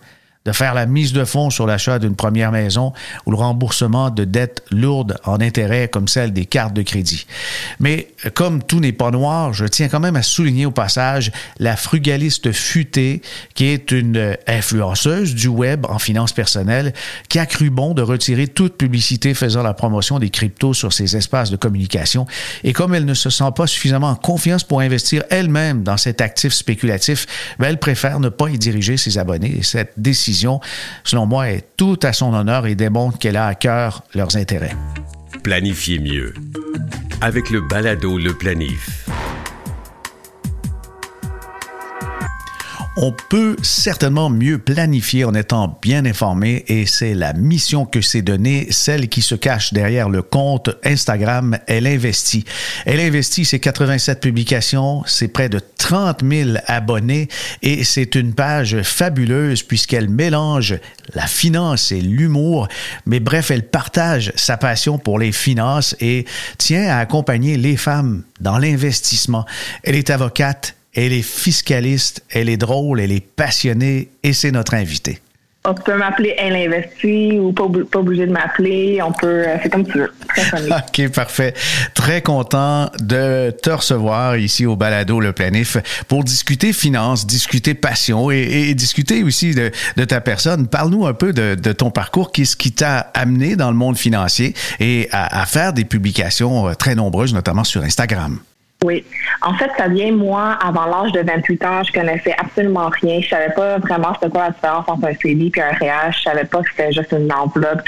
de 0.47 0.53
faire 0.53 0.73
la 0.73 0.87
mise 0.87 1.13
de 1.13 1.27
fonds 1.27 1.51
sur 1.51 1.67
l'achat 1.67 1.99
d'une 1.99 2.17
première 2.17 2.51
maison 2.51 2.95
ou 3.27 3.31
le 3.31 3.37
remboursement 3.37 4.09
de 4.09 4.25
dettes 4.25 4.63
lourdes 4.71 5.19
en 5.25 5.39
intérêt 5.39 5.89
comme 5.89 6.09
celle 6.09 6.33
des 6.33 6.47
cartes 6.47 6.73
de 6.73 6.81
crédit. 6.81 7.27
Mais 7.79 8.09
comme 8.33 8.63
tout 8.63 8.81
n'est 8.81 8.93
pas 8.93 9.11
noir, 9.11 9.53
je 9.53 9.67
tiens 9.67 9.89
quand 9.89 10.01
même 10.01 10.17
à 10.17 10.23
souligner 10.23 10.65
au 10.65 10.71
passage 10.71 11.31
la 11.59 11.77
frugaliste 11.77 12.53
futée 12.53 13.21
qui 13.55 13.67
est 13.67 13.91
une 13.91 14.35
influenceuse 14.47 15.35
du 15.35 15.49
web 15.49 15.85
en 15.87 15.99
finances 15.99 16.33
personnelles 16.33 16.95
qui 17.29 17.39
a 17.39 17.45
cru 17.45 17.69
bon 17.69 17.93
de 17.93 18.01
retirer 18.01 18.49
toute 18.49 18.79
publicité 18.79 19.35
faisant 19.35 19.63
la 19.63 19.75
promotion 19.75 20.19
des 20.19 20.31
cryptos 20.31 20.73
sur 20.73 20.95
ses 20.95 21.19
espaces 21.19 21.51
de 21.51 21.57
communication 21.57 22.27
et 22.65 22.73
comme 22.73 22.95
elle 22.95 23.05
ne 23.05 23.15
se 23.15 23.29
sent 23.29 23.51
pas 23.55 23.67
suffisamment 23.67 24.09
en 24.09 24.17
confiance 24.17 24.65
pour 24.65 24.81
investir 24.81 25.23
elle-même 25.29 25.83
dans 25.83 25.99
cet 25.99 26.23
actif 26.23 26.55
spéculatif, 26.55 27.27
ben, 27.59 27.69
elle 27.69 27.79
préfère 27.79 28.21
ne 28.21 28.31
pas 28.31 28.49
y 28.49 28.57
diriger 28.57 28.97
ses 28.97 29.19
abonnés 29.19 29.59
et 29.59 29.63
cette 29.63 29.93
décision 29.99 30.30
selon 31.05 31.27
moi, 31.27 31.51
est 31.51 31.77
tout 31.77 31.99
à 32.03 32.13
son 32.13 32.35
honneur 32.35 32.67
et 32.67 32.75
démontre 32.75 33.19
qu'elle 33.19 33.37
a 33.37 33.47
à 33.47 33.55
cœur 33.55 34.03
leurs 34.15 34.37
intérêts. 34.37 34.77
Planifiez 35.43 35.99
mieux 35.99 36.35
avec 37.21 37.51
le 37.51 37.61
balado 37.61 38.19
Le 38.19 38.33
Planif. 38.33 39.07
On 43.03 43.13
peut 43.13 43.57
certainement 43.63 44.29
mieux 44.29 44.59
planifier 44.59 45.25
en 45.25 45.35
étant 45.35 45.79
bien 45.81 46.05
informé 46.05 46.65
et 46.69 46.85
c'est 46.85 47.15
la 47.15 47.33
mission 47.33 47.87
que 47.87 48.03
s'est 48.03 48.21
donnée 48.21 48.67
celle 48.71 49.09
qui 49.09 49.23
se 49.23 49.35
cache 49.35 49.73
derrière 49.73 50.11
le 50.11 50.21
compte 50.21 50.69
Instagram 50.85 51.59
Elle 51.67 51.87
investit. 51.87 52.45
Elle 52.85 53.01
investit 53.01 53.47
ses 53.47 53.59
87 53.59 54.21
publications, 54.21 55.03
c'est 55.07 55.29
près 55.29 55.49
de 55.49 55.63
30 55.79 56.21
000 56.23 56.51
abonnés 56.67 57.29
et 57.63 57.85
c'est 57.85 58.17
une 58.17 58.35
page 58.35 58.83
fabuleuse 58.83 59.63
puisqu'elle 59.63 60.11
mélange 60.11 60.79
la 61.15 61.27
finance 61.27 61.93
et 61.93 62.03
l'humour, 62.03 62.69
mais 63.07 63.19
bref, 63.19 63.51
elle 63.51 63.67
partage 63.67 64.31
sa 64.37 64.59
passion 64.59 64.99
pour 64.99 65.19
les 65.19 65.33
finances 65.33 65.97
et 66.01 66.27
tient 66.59 66.91
à 66.91 66.99
accompagner 66.99 67.57
les 67.57 67.79
femmes 67.79 68.25
dans 68.41 68.59
l'investissement. 68.59 69.47
Elle 69.85 69.97
est 69.97 70.11
avocate 70.11 70.75
elle 70.95 71.13
est 71.13 71.23
fiscaliste, 71.23 72.25
elle 72.31 72.49
est 72.49 72.57
drôle, 72.57 73.01
elle 73.01 73.13
est 73.13 73.25
passionnée 73.25 74.09
et 74.23 74.33
c'est 74.33 74.51
notre 74.51 74.75
invitée. 74.75 75.21
On 75.67 75.75
peut 75.75 75.95
m'appeler 75.95 76.35
Elle 76.39 76.57
investit 76.57 77.39
ou 77.39 77.53
pas, 77.53 77.67
pas 77.93 77.99
obligé 77.99 78.27
de 78.27 78.33
m'appeler. 78.33 79.03
On 79.03 79.13
peut, 79.13 79.47
euh, 79.47 79.57
c'est 79.63 79.69
comme 79.69 79.87
tu 79.87 79.99
veux. 79.99 80.11
Très 80.29 81.05
OK, 81.07 81.13
parfait. 81.13 81.53
Très 81.93 82.23
content 82.23 82.91
de 82.99 83.51
te 83.63 83.69
recevoir 83.69 84.39
ici 84.39 84.65
au 84.65 84.75
Balado 84.75 85.21
Le 85.21 85.35
Planif 85.35 85.77
pour 86.09 86.25
discuter 86.25 86.73
finances, 86.73 87.27
discuter 87.27 87.75
passion 87.75 88.31
et, 88.31 88.73
discuter 88.73 89.23
aussi 89.23 89.55
de, 89.55 90.05
ta 90.07 90.23
personne. 90.23 90.67
Parle-nous 90.67 91.07
un 91.07 91.13
peu 91.13 91.35
de, 91.35 91.73
ton 91.73 91.91
parcours. 91.91 92.33
Qu'est-ce 92.33 92.57
qui 92.57 92.73
t'a 92.73 93.11
amené 93.13 93.55
dans 93.55 93.71
le 93.71 93.77
monde 93.77 93.99
financier 93.99 94.55
et 94.81 95.11
à 95.13 95.45
faire 95.45 95.75
des 95.75 95.85
publications 95.85 96.69
euh, 96.69 96.75
très 96.75 96.95
nombreuses, 96.95 97.35
notamment 97.35 97.65
sur 97.65 97.83
Instagram? 97.83 98.41
Oui. 98.83 99.05
En 99.43 99.53
fait, 99.55 99.71
ça 99.77 99.89
vient, 99.89 100.11
moi, 100.13 100.59
avant 100.63 100.87
l'âge 100.87 101.13
de 101.13 101.21
28 101.21 101.65
ans, 101.67 101.83
je 101.83 101.93
connaissais 101.93 102.35
absolument 102.39 102.89
rien. 102.89 103.21
Je 103.21 103.29
savais 103.29 103.53
pas 103.53 103.77
vraiment 103.79 104.15
c'était 104.15 104.31
quoi 104.31 104.45
la 104.45 104.51
différence 104.51 104.89
entre 104.89 105.07
un 105.07 105.15
CDI 105.15 105.53
et 105.55 105.61
un 105.61 105.73
REH. 105.73 106.13
Je 106.13 106.23
savais 106.23 106.45
pas 106.45 106.63
que 106.63 106.71
c'était 106.71 106.91
juste 106.91 107.13
une 107.13 107.31
enveloppe. 107.31 107.87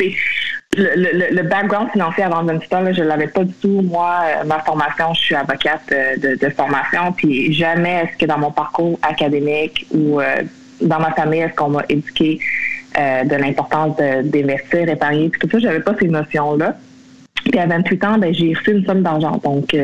le, 0.77 0.91
le, 0.95 1.35
le, 1.35 1.43
background 1.45 1.91
financier 1.93 2.25
avant 2.25 2.45
28 2.45 2.75
ans, 2.75 2.81
là, 2.83 2.93
je 2.93 3.03
l'avais 3.03 3.29
pas 3.29 3.43
du 3.43 3.55
tout. 3.55 3.81
Moi, 3.81 4.17
euh, 4.23 4.45
ma 4.45 4.59
formation, 4.61 5.15
je 5.15 5.21
suis 5.21 5.35
avocate 5.35 5.81
euh, 5.93 6.17
de, 6.19 6.39
de, 6.39 6.51
formation. 6.51 7.13
Puis 7.13 7.55
jamais 7.55 8.05
est-ce 8.05 8.19
que 8.19 8.27
dans 8.27 8.39
mon 8.39 8.51
parcours 8.51 8.99
académique 9.03 9.87
ou 9.95 10.21
euh, 10.21 10.43
dans 10.83 11.01
ma 11.01 11.13
famille, 11.13 11.41
est-ce 11.41 11.55
qu'on 11.55 11.71
m'a 11.71 11.85
éduqué 11.89 12.39
de 12.95 13.37
l'importance 13.37 13.97
d'investir, 13.97 14.87
épargner. 14.87 15.31
Puis 15.31 15.41
tout 15.41 15.49
ça, 15.51 15.59
j'avais 15.59 15.81
pas 15.81 15.95
ces 15.99 16.09
notions-là. 16.09 16.77
Puis 17.51 17.59
à 17.59 17.65
28 17.65 18.05
ans, 18.05 18.19
ben, 18.19 18.35
j'ai 18.35 18.53
reçu 18.53 18.73
une 18.73 18.85
somme 18.85 19.01
d'argent. 19.01 19.41
Donc, 19.43 19.75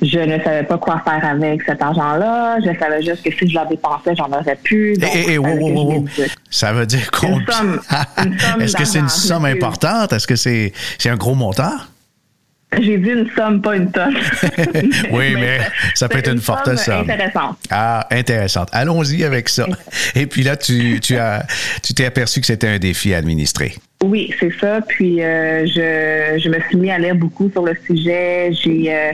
je 0.00 0.18
ne 0.18 0.42
savais 0.42 0.62
pas 0.62 0.78
quoi 0.78 1.02
faire 1.04 1.24
avec 1.24 1.62
cet 1.62 1.82
argent-là. 1.82 2.58
Je 2.60 2.78
savais 2.78 3.02
juste 3.02 3.22
que 3.22 3.30
si 3.32 3.48
je 3.48 3.54
la 3.54 3.64
dépensais, 3.64 4.14
j'en 4.16 4.30
aurais 4.30 4.58
plus. 4.62 4.96
Ça 6.50 6.72
veut 6.72 6.86
dire 6.86 7.10
combien? 7.10 7.80
Est-ce 8.60 8.76
que 8.76 8.84
c'est 8.84 9.00
une 9.00 9.08
somme 9.08 9.44
importante? 9.44 10.12
Est-ce 10.12 10.26
que 10.26 10.36
c'est 10.36 10.72
un 11.06 11.16
gros 11.16 11.34
montant? 11.34 11.74
J'ai 12.76 12.98
dit 12.98 13.08
une 13.08 13.28
somme, 13.34 13.62
pas 13.62 13.76
une 13.76 13.90
tonne. 13.90 14.14
oui, 15.10 15.34
mais, 15.36 15.60
ça 15.94 16.06
peut 16.06 16.18
être 16.18 16.30
une, 16.30 16.40
forte 16.40 16.76
somme. 16.76 17.10
Intéressante. 17.10 17.56
Ah, 17.70 18.06
intéressante. 18.10 18.68
Allons-y 18.72 19.24
avec 19.24 19.48
ça. 19.48 19.66
Et 20.14 20.26
puis 20.26 20.42
là, 20.42 20.54
tu, 20.54 21.00
tu 21.00 21.16
as, 21.16 21.46
tu 21.82 21.94
t'es 21.94 22.04
aperçu 22.04 22.40
que 22.40 22.46
c'était 22.46 22.68
un 22.68 22.78
défi 22.78 23.14
à 23.14 23.18
administrer. 23.18 23.74
Oui, 24.04 24.34
c'est 24.38 24.52
ça. 24.60 24.80
Puis 24.86 25.22
euh, 25.22 25.66
je, 25.66 26.38
je 26.38 26.48
me 26.50 26.60
suis 26.68 26.76
mis 26.76 26.90
à 26.90 26.98
lire 26.98 27.14
beaucoup 27.14 27.50
sur 27.50 27.62
le 27.62 27.74
sujet. 27.86 28.52
J'ai 28.52 28.94
euh, 28.94 29.12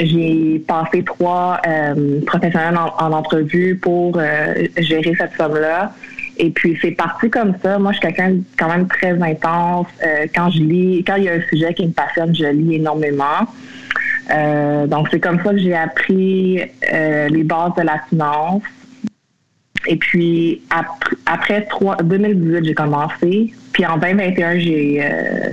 j'ai 0.00 0.64
passé 0.66 1.02
trois 1.04 1.60
euh, 1.66 2.20
professionnels 2.26 2.76
en, 2.76 3.12
entrevue 3.12 3.76
pour 3.76 4.18
euh, 4.18 4.66
gérer 4.78 5.14
cette 5.16 5.34
somme-là. 5.36 5.92
Et 6.36 6.50
puis 6.50 6.76
c'est 6.82 6.92
parti 6.92 7.30
comme 7.30 7.54
ça. 7.62 7.78
Moi, 7.78 7.92
je 7.92 7.98
suis 7.98 8.06
quelqu'un 8.06 8.36
quand 8.58 8.68
même 8.68 8.88
très 8.88 9.12
intense. 9.22 9.86
Euh, 10.04 10.26
quand 10.34 10.50
je 10.50 10.60
lis, 10.60 11.04
quand 11.06 11.16
il 11.16 11.24
y 11.24 11.28
a 11.28 11.34
un 11.34 11.42
sujet 11.48 11.72
qui 11.74 11.86
me 11.86 11.92
passionne, 11.92 12.34
je 12.34 12.46
lis 12.46 12.76
énormément. 12.76 13.46
donc 14.86 15.08
c'est 15.10 15.20
comme 15.20 15.38
ça 15.44 15.50
que 15.50 15.58
j'ai 15.58 15.74
appris 15.74 16.60
les 17.30 17.44
bases 17.44 17.74
de 17.76 17.82
la 17.82 18.00
finance. 18.08 18.62
Et 19.86 19.96
puis 19.96 20.62
après, 21.26 21.66
trois, 21.66 21.96
2018, 21.96 22.64
j'ai 22.64 22.74
commencé. 22.74 23.54
Puis 23.72 23.86
en 23.86 23.98
2021, 23.98 24.58
j'ai 24.58 25.04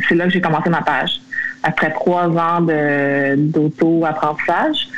c'est 0.07 0.15
là 0.15 0.25
que 0.25 0.31
j'ai 0.31 0.41
commencé 0.41 0.69
ma 0.69 0.81
page 0.81 1.21
après 1.63 1.91
trois 1.94 2.27
ans 2.27 2.62
d'auto-apprentissage, 2.62 4.89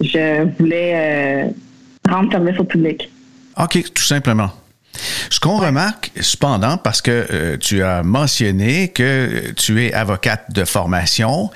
je 0.00 0.48
voulais 0.58 0.92
euh, 0.94 1.44
rendre 2.08 2.32
service 2.32 2.58
au 2.58 2.64
public. 2.64 3.10
OK, 3.56 3.78
tout 3.94 4.02
simplement. 4.02 4.50
Ce 5.30 5.38
qu'on 5.38 5.58
remarque, 5.58 6.10
cependant, 6.20 6.76
parce 6.76 7.00
que 7.00 7.26
euh, 7.30 7.56
tu 7.56 7.82
as 7.82 8.02
mentionné 8.02 8.88
que 8.88 9.52
tu 9.56 9.84
es 9.84 9.92
avocate 9.92 10.52
de 10.52 10.64
formation, 10.64 11.50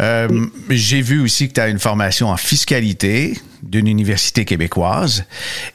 euh, 0.00 0.28
j'ai 0.68 1.00
vu 1.00 1.20
aussi 1.20 1.48
que 1.48 1.54
tu 1.54 1.60
as 1.60 1.68
une 1.68 1.78
formation 1.78 2.28
en 2.28 2.36
fiscalité 2.36 3.38
d'une 3.62 3.88
université 3.88 4.44
québécoise. 4.44 5.24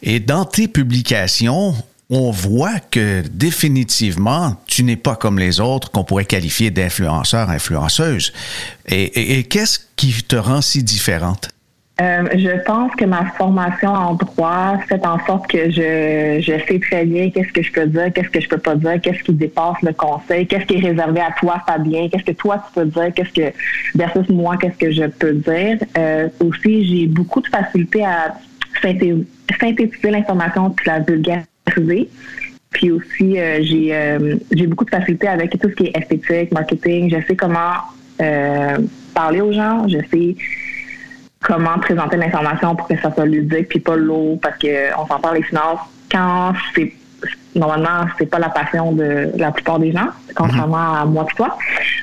Et 0.04 0.20
dans 0.20 0.46
tes 0.46 0.68
publications, 0.68 1.74
on 2.10 2.32
voit 2.32 2.80
que 2.92 3.22
définitivement, 3.32 4.56
tu 4.66 4.84
n'es 4.84 4.96
pas 4.96 5.16
comme 5.16 5.38
les 5.38 5.60
autres 5.60 5.92
qu'on 5.92 6.04
pourrait 6.04 6.26
qualifier 6.26 6.72
d'influenceur, 6.72 7.50
influenceuse. 7.50 8.34
Et, 8.88 9.44
qu'est-ce 9.44 9.80
qui 9.96 10.24
te 10.24 10.36
rend 10.36 10.62
si 10.62 10.84
différente? 10.84 11.50
Euh, 12.02 12.30
je 12.34 12.64
pense 12.64 12.96
que 12.96 13.04
ma 13.04 13.26
formation 13.32 13.90
en 13.90 14.14
droit 14.14 14.78
fait 14.88 15.06
en 15.06 15.24
sorte 15.26 15.48
que 15.48 15.70
je, 15.70 16.64
sais 16.66 16.80
très 16.80 17.04
bien 17.04 17.30
qu'est-ce 17.30 17.52
que 17.52 17.62
je 17.62 17.72
peux 17.74 17.86
dire, 17.88 18.12
qu'est-ce 18.14 18.30
que 18.30 18.40
je 18.40 18.48
peux 18.48 18.58
pas 18.58 18.76
dire, 18.76 19.02
qu'est-ce 19.02 19.22
qui 19.22 19.34
dépasse 19.34 19.82
le 19.84 19.92
conseil, 19.92 20.48
qu'est-ce 20.48 20.66
qui 20.66 20.76
est 20.76 20.88
réservé 20.88 21.20
à 21.20 21.32
toi, 21.38 21.62
Fabien, 21.68 22.08
qu'est-ce 22.08 22.24
que 22.24 22.32
toi 22.32 22.64
tu 22.66 22.74
peux 22.74 22.86
dire, 22.86 23.12
qu'est-ce 23.14 23.34
que 23.34 23.54
versus 23.96 24.30
moi, 24.30 24.56
qu'est-ce 24.56 24.78
que 24.78 24.92
je 24.92 25.08
peux 25.08 25.34
dire. 25.34 25.78
Euh, 25.98 26.30
aussi, 26.40 26.88
j'ai 26.88 27.06
beaucoup 27.06 27.42
de 27.42 27.48
facilité 27.48 28.06
à 28.06 28.34
synthétiser 28.82 30.10
l'information 30.10 30.70
puis 30.70 30.88
la 30.88 31.02
vulgariser 31.02 31.46
puis 32.72 32.92
aussi, 32.92 33.40
euh, 33.40 33.60
j'ai 33.62 33.96
euh, 33.96 34.36
j'ai 34.52 34.68
beaucoup 34.68 34.86
de 34.86 34.92
facilité 34.92 35.28
avec 35.28 35.60
tout 35.60 35.70
ce 35.70 35.76
qui 35.76 35.86
est 35.88 35.98
esthétique, 35.98 36.52
marketing. 36.52 37.10
Je 37.10 37.26
sais 37.26 37.36
comment 37.36 37.74
euh, 38.22 38.78
parler 39.14 39.42
aux 39.42 39.52
gens. 39.52 39.88
Je 39.88 39.98
sais 40.12 40.36
comment 41.42 41.80
présenter 41.80 42.18
l'information 42.18 42.76
pour 42.76 42.88
que 42.88 43.00
ça 43.00 43.14
soit 43.14 43.26
ludique 43.26 43.70
puis 43.70 43.80
pas 43.80 43.96
lourd 43.96 44.40
parce 44.42 44.58
qu'on 44.60 45.08
s'entend 45.08 45.32
les 45.32 45.44
finances 45.44 45.80
quand 46.12 46.54
c'est 46.76 46.94
normalement 47.56 48.08
c'est 48.18 48.26
pas 48.26 48.40
la 48.40 48.50
passion 48.50 48.92
de 48.92 49.32
la 49.36 49.52
plupart 49.52 49.80
des 49.80 49.92
gens 49.92 50.10
contrairement 50.36 50.96
à 50.96 51.06
moi 51.06 51.26
et 51.30 51.36
toi. 51.36 51.58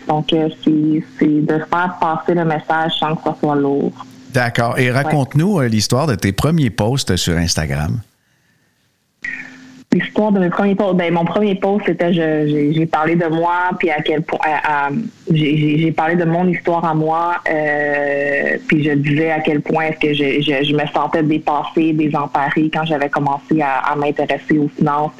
Donc 0.08 0.26
c'est 0.30 1.26
de 1.26 1.58
faire 1.70 1.96
passer 2.00 2.34
le 2.34 2.44
message 2.44 2.92
sans 2.98 3.14
que 3.14 3.22
ça 3.22 3.36
soit 3.38 3.56
lourd. 3.56 3.92
D'accord. 4.32 4.78
Et 4.78 4.90
raconte-nous 4.90 5.60
l'histoire 5.60 6.06
de 6.06 6.14
tes 6.14 6.32
premiers 6.32 6.70
posts 6.70 7.16
sur 7.16 7.36
Instagram 7.36 8.00
l'histoire 9.96 10.32
de 10.32 10.40
mes 10.40 10.50
premiers 10.50 10.74
posts. 10.74 10.96
Ben, 10.96 11.12
mon 11.12 11.24
premier 11.24 11.54
post, 11.54 11.86
c'était 11.86 12.12
j'ai 12.12 12.86
parlé 12.86 13.16
de 13.16 13.26
moi, 13.26 13.70
puis 13.78 13.90
à 13.90 14.00
quel 14.02 14.22
point 14.22 14.38
j'ai 15.30 15.92
parlé 15.92 16.16
de 16.16 16.24
mon 16.24 16.46
histoire 16.48 16.84
à 16.84 16.94
moi, 16.94 17.36
euh, 17.50 18.56
puis 18.68 18.84
je 18.84 18.92
disais 18.92 19.30
à 19.30 19.40
quel 19.40 19.60
point 19.60 19.86
est-ce 19.86 19.98
que 19.98 20.14
je, 20.14 20.64
je, 20.64 20.72
me 20.72 20.86
sentais 20.94 21.22
dépassée, 21.22 21.92
désemparée 21.92 22.70
quand 22.72 22.84
j'avais 22.84 23.08
commencé 23.08 23.60
à, 23.60 23.94
m'intéresser 23.96 24.58
aux 24.58 24.68
finances. 24.68 25.12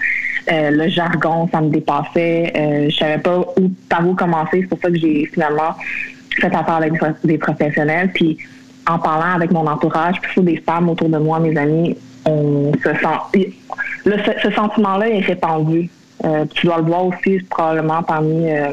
Euh, 0.53 0.71
le 0.71 0.89
jargon, 0.89 1.49
ça 1.51 1.61
me 1.61 1.71
dépassait. 1.71 2.53
Euh, 2.57 2.89
je 2.89 2.97
savais 2.97 3.19
pas 3.19 3.41
où 3.41 3.69
par 3.89 4.07
où 4.07 4.15
commencer. 4.15 4.61
C'est 4.61 4.69
pour 4.69 4.79
ça 4.81 4.91
que 4.91 4.97
j'ai 4.97 5.27
finalement 5.27 5.75
fait 6.41 6.55
affaire 6.55 6.77
avec 6.77 6.93
des 7.25 7.39
professionnels. 7.39 8.11
Puis 8.15 8.39
en 8.89 8.99
parlant 8.99 9.35
avec 9.35 9.51
mon 9.51 9.67
entourage, 9.67 10.21
plutôt 10.21 10.43
des 10.43 10.59
femmes 10.59 10.89
autour 10.89 11.09
de 11.09 11.19
moi, 11.19 11.41
mes 11.41 11.57
amis, 11.57 11.97
on 12.27 12.73
se 12.75 12.91
sent. 12.95 13.53
ce, 14.43 14.51
sentiment-là 14.51 15.09
est 15.09 15.21
répandu. 15.21 15.91
Euh, 16.25 16.45
tu 16.55 16.67
dois 16.67 16.79
le 16.79 16.85
voir 16.85 17.07
aussi 17.07 17.39
probablement 17.49 18.03
parmi 18.03 18.51
euh, 18.51 18.73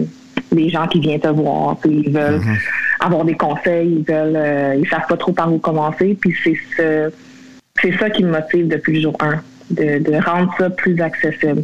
les 0.52 0.70
gens 0.70 0.88
qui 0.88 1.00
viennent 1.00 1.20
te 1.20 1.28
voir. 1.28 1.78
Ils 1.86 2.10
veulent 2.10 2.40
mm-hmm. 2.40 3.06
avoir 3.06 3.26
des 3.26 3.36
conseils, 3.36 4.04
ils 4.08 4.14
veulent, 4.14 4.36
euh, 4.36 4.76
ils 4.80 4.88
savent 4.88 5.08
pas 5.08 5.18
trop 5.18 5.34
par 5.34 5.52
où 5.54 5.58
commencer. 5.60 6.18
Puis 6.20 6.36
c'est 6.44 6.58
ce, 6.78 7.12
c'est 7.82 7.98
ça 7.98 8.10
qui 8.10 8.24
me 8.24 8.32
motive 8.32 8.68
depuis 8.68 8.96
le 8.96 9.02
jour 9.02 9.18
1, 9.20 9.42
de, 9.72 10.00
de 10.00 10.24
rendre 10.24 10.54
ça 10.58 10.70
plus 10.70 11.00
accessible. 11.02 11.64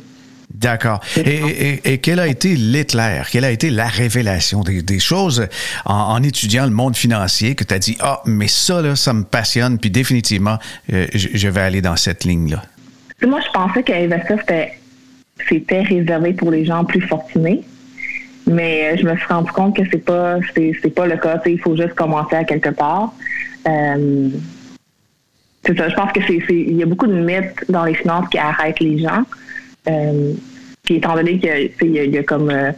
D'accord. 0.53 1.00
Et, 1.15 1.79
et, 1.94 1.98
quel 2.00 2.20
a 2.20 2.27
été 2.27 2.56
l'éclair? 2.56 3.29
Quelle 3.29 3.46
a 3.46 3.51
été 3.51 3.70
la 3.70 3.88
révélation 3.88 4.62
des, 4.62 5.00
choses 5.00 5.48
en, 5.86 6.22
étudiant 6.24 6.65
le 6.65 6.72
monde 6.72 6.96
financier 6.96 7.53
que 7.56 7.63
tu 7.63 7.74
as 7.74 7.79
dit, 7.79 7.98
ah, 8.00 8.22
mais 8.25 8.48
ça, 8.48 8.82
là, 8.82 8.96
ça 8.96 9.13
me 9.13 9.24
passionne, 9.24 9.77
puis 9.77 9.91
définitivement, 9.91 10.58
euh, 10.91 11.06
je, 11.13 11.48
vais 11.48 11.62
aller 11.62 11.82
dans 11.82 11.96
cette 11.96 12.24
ligne-là? 12.24 12.63
Moi, 13.25 13.39
je 13.46 13.51
pensais 13.51 13.84
qu'investir, 13.84 14.38
c'était 15.48 15.82
réservé 15.82 16.34
pour 16.34 16.50
les 16.50 16.65
gens 16.65 16.84
plus 16.84 17.01
fortunés. 17.01 17.62
Mais 18.48 18.94
euh, 18.94 18.98
je 18.98 19.06
me 19.06 19.15
suis 19.15 19.27
rendu 19.27 19.51
compte 19.51 19.75
que 19.75 19.84
c'est 19.91 20.03
pas 20.03 20.38
c'est, 20.56 20.94
pas 20.96 21.06
le 21.06 21.18
cas. 21.18 21.39
il 21.46 21.60
faut 21.60 21.75
juste 21.75 21.94
commencer 21.94 22.36
à 22.36 22.44
quelque 22.44 22.70
part. 22.70 23.13
Euh, 23.68 24.29
c'est 25.63 25.77
ça. 25.77 25.89
Je 25.89 25.96
pense 25.96 26.12
que 26.12 26.22
c'est, 26.25 26.39
il 26.50 26.75
y 26.75 26.84
a 26.84 26.88
beaucoup 26.88 27.06
de 27.06 27.13
mythes 27.13 27.63
dans 27.70 27.86
les 27.86 27.94
finances 27.94 28.27
qui 28.29 28.39
arrêtent 28.39 28.79
les 28.79 28.98
gens. 28.98 29.24
Euh, 29.89 30.34
puis 30.84 30.96
étant 30.96 31.15
donné 31.15 31.39
qu'il 31.39 31.91
y, 31.91 32.17
a 32.17 32.24
comme 32.24 32.50
euh, 32.50 32.72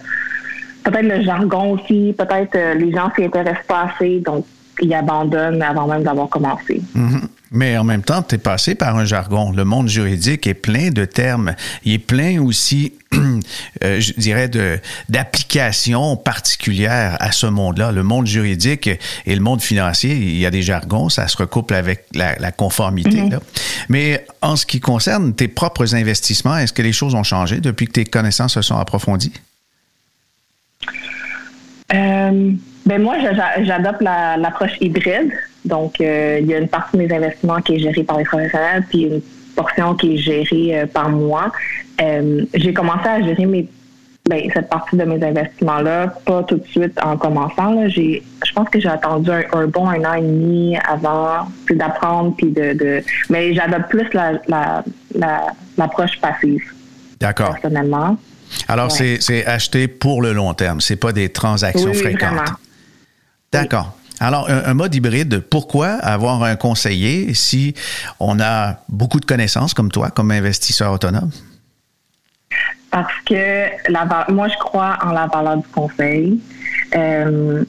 peut-être 0.84 1.18
le 1.18 1.24
jargon 1.24 1.74
aussi, 1.74 2.13
peut-être 2.18 2.56
euh, 2.56 2.74
les 2.74 2.91
gens 2.91 3.12
s'y 3.15 3.24
intéressent 3.24 3.65
pas 3.68 3.89
assez, 3.94 4.20
donc 4.20 4.46
ils 4.82 4.94
abandonnent 4.94 5.62
avant 5.62 5.88
même 5.88 6.03
d'avoir 6.03 6.27
commencé. 6.30 6.82
Mm-hmm. 6.96 7.27
Mais 7.53 7.77
en 7.77 7.84
même 7.84 8.01
temps, 8.01 8.24
tu 8.24 8.36
es 8.36 8.38
passé 8.38 8.75
par 8.75 8.96
un 8.96 9.03
jargon. 9.03 9.51
Le 9.51 9.65
monde 9.65 9.89
juridique 9.89 10.48
est 10.48 10.53
plein 10.53 10.89
de 10.89 11.03
termes. 11.03 11.53
Il 11.84 11.93
est 11.93 12.00
plein 12.00 12.41
aussi, 12.41 12.93
euh, 13.13 14.00
je 14.00 14.13
dirais, 14.13 14.48
de 14.48 14.79
d'applications 15.10 16.15
particulières 16.15 17.17
à 17.20 17.34
ce 17.34 17.48
monde-là. 17.48 17.91
Le 17.91 18.03
monde 18.03 18.25
juridique 18.25 18.88
et 18.88 19.36
le 19.36 19.41
monde 19.41 19.62
financier, 19.62 20.15
il 20.15 20.38
y 20.38 20.46
a 20.46 20.50
des 20.50 20.62
jargons, 20.62 21.10
ça 21.10 21.27
se 21.27 21.36
recouple 21.36 21.74
avec 21.74 22.05
la, 22.13 22.51
conformité. 22.53 23.22
Mm-hmm. 23.22 23.39
Mais 23.89 24.25
en 24.41 24.55
ce 24.55 24.65
qui 24.65 24.79
concerne 24.79 25.34
tes 25.34 25.50
propres 25.50 25.93
investissements, 25.93 26.58
est-ce 26.58 26.72
que 26.72 26.81
les 26.81 26.93
choses 26.93 27.15
ont 27.15 27.24
changé 27.24 27.60
depuis 27.60 27.86
que 27.86 27.93
tes 27.93 28.05
connaissances 28.05 28.53
se 28.53 28.62
sont 28.62 28.77
approfondies? 28.77 29.34
Euh, 31.93 32.53
ben 32.86 33.02
moi, 33.02 33.16
j'adopte 33.62 34.02
l'approche 34.02 34.78
hybride. 34.80 35.32
Donc, 35.66 36.02
euh, 36.02 36.40
il 36.42 36.48
y 36.48 36.54
a 36.54 36.58
une 36.58 36.68
partie 36.68 36.98
de 36.98 37.04
mes 37.04 37.14
investissements 37.14 37.62
qui 37.62 37.76
est 37.76 37.80
gérée 37.80 38.04
par 38.04 38.18
les 38.18 38.24
professionnels, 38.24 38.84
puis 38.90 39.04
une 39.04 39.22
portion 39.56 39.94
qui 39.96 40.16
est 40.16 40.18
gérée 40.18 40.80
euh, 40.80 40.86
par 40.88 41.10
moi. 41.10 41.52
Euh, 42.02 42.44
j'ai 42.54 42.74
commencé 42.74 43.08
à 43.08 43.22
gérer 43.22 43.46
mes 43.46 43.68
ben, 44.30 44.40
cette 44.54 44.70
partie 44.70 44.96
de 44.96 45.04
mes 45.04 45.24
investissements-là, 45.24 46.14
pas 46.26 46.44
tout 46.44 46.58
de 46.58 46.68
suite 46.68 46.94
en 47.04 47.18
commençant. 47.18 47.88
J'ai, 47.88 48.22
je 48.46 48.54
pense 48.54 48.70
que 48.70 48.80
j'ai 48.80 48.88
attendu 48.88 49.32
un, 49.32 49.66
bon 49.66 49.90
un 49.90 50.04
an 50.06 50.14
et 50.14 50.22
demi 50.22 50.78
avant 50.88 51.48
d'apprendre 51.72 52.36
puis 52.36 52.52
de, 52.52 52.74
de, 52.74 53.04
mais 53.32 53.56
j'adopte 53.56 53.90
plus 53.90 54.08
la, 54.14 54.34
la, 54.48 54.84
l'approche 55.76 56.20
passive. 56.22 56.62
D'accord. 57.20 57.54
Personnellement. 57.54 58.16
Alors, 58.68 58.92
c'est 58.92 59.46
acheter 59.48 59.88
pour 59.88 60.22
le 60.22 60.34
long 60.34 60.54
terme. 60.54 60.82
C'est 60.82 60.98
pas 60.98 61.14
des 61.14 61.30
transactions 61.30 61.94
fréquentes. 61.94 62.52
D'accord. 63.51 63.98
Alors, 64.20 64.48
un, 64.50 64.74
mode 64.75 64.93
hybride, 64.93 65.39
pourquoi 65.39 65.88
avoir 65.93 66.43
un 66.43 66.55
conseiller 66.55 67.34
si 67.34 67.74
on 68.20 68.39
a 68.39 68.77
beaucoup 68.88 69.20
de 69.20 69.25
connaissances 69.25 69.74
comme 69.74 69.91
toi, 69.91 70.12
comme 70.12 70.29
investisseur 70.29 70.91
autonome? 70.93 71.31
Parce 72.91 73.13
que 73.25 74.31
moi, 74.31 74.48
je 74.48 74.57
crois 74.59 75.00
en 75.01 75.11
la 75.11 75.25
valeur 75.25 75.57
du 75.57 75.68
conseil. 75.70 76.40
Euh, 76.96 77.64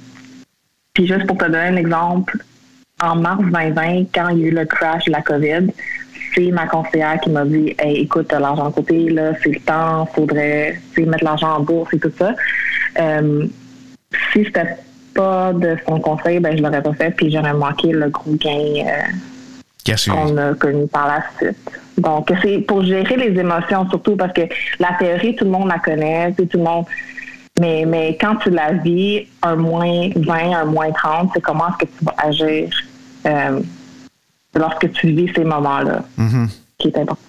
puis 0.92 1.06
juste 1.06 1.26
pour 1.26 1.38
te 1.38 1.46
donner 1.46 1.58
un 1.58 1.76
exemple, 1.76 2.36
en 3.02 3.16
mars 3.16 3.40
2020, 3.40 4.06
quand 4.14 4.28
il 4.28 4.38
y 4.38 4.44
a 4.44 4.46
eu 4.48 4.50
le 4.50 4.66
crash 4.66 5.06
de 5.06 5.12
la 5.12 5.22
COVID, 5.22 5.68
c'est 6.34 6.50
ma 6.50 6.66
conseillère 6.66 7.18
qui 7.20 7.30
m'a 7.30 7.46
dit 7.46 7.74
hey, 7.78 8.02
écoute, 8.02 8.30
l'argent 8.30 8.68
de 8.68 8.74
côté, 8.74 9.08
là, 9.08 9.32
c'est 9.42 9.50
le 9.50 9.60
temps, 9.60 10.06
faudrait 10.14 10.78
mettre 10.98 11.24
l'argent 11.24 11.54
en 11.54 11.60
bourse 11.60 11.94
et 11.94 11.98
tout 11.98 12.12
ça. 12.18 12.34
Euh, 12.98 13.46
si 14.32 14.44
c'était 14.44 14.76
pas 15.14 15.52
de 15.52 15.76
son 15.86 16.00
conseil, 16.00 16.40
ben, 16.40 16.56
je 16.56 16.62
l'aurais 16.62 16.82
pas 16.82 16.92
fait, 16.94 17.10
puis 17.10 17.30
j'aurais 17.30 17.54
manqué 17.54 17.92
le 17.92 18.08
gros 18.08 18.34
gain 18.34 18.84
euh, 18.86 19.94
qu'on 20.08 20.36
a 20.36 20.54
connu 20.54 20.86
par 20.86 21.08
la 21.08 21.24
suite. 21.38 21.58
Donc, 21.98 22.32
c'est 22.42 22.58
pour 22.58 22.84
gérer 22.84 23.16
les 23.16 23.38
émotions, 23.38 23.88
surtout 23.88 24.16
parce 24.16 24.32
que 24.32 24.42
la 24.78 24.94
théorie, 24.98 25.36
tout 25.36 25.44
le 25.44 25.50
monde 25.50 25.68
la 25.68 25.78
connaît, 25.78 26.32
tout 26.32 26.46
le 26.54 26.62
monde. 26.64 26.86
Mais, 27.60 27.84
mais 27.86 28.16
quand 28.18 28.36
tu 28.36 28.50
la 28.50 28.72
vis, 28.72 29.26
un 29.42 29.56
moins 29.56 30.08
20, 30.16 30.52
un 30.52 30.64
moins 30.64 30.90
30, 30.90 31.30
c'est 31.34 31.40
comment 31.40 31.68
est-ce 31.68 31.86
que 31.86 31.92
tu 31.98 32.04
vas 32.04 32.14
agir 32.18 32.70
euh, 33.26 33.60
lorsque 34.54 34.90
tu 34.92 35.08
vis 35.08 35.30
ces 35.34 35.44
moments-là, 35.44 36.02
mm-hmm. 36.18 36.48
qui 36.78 36.88
est 36.88 36.98
important. 36.98 37.22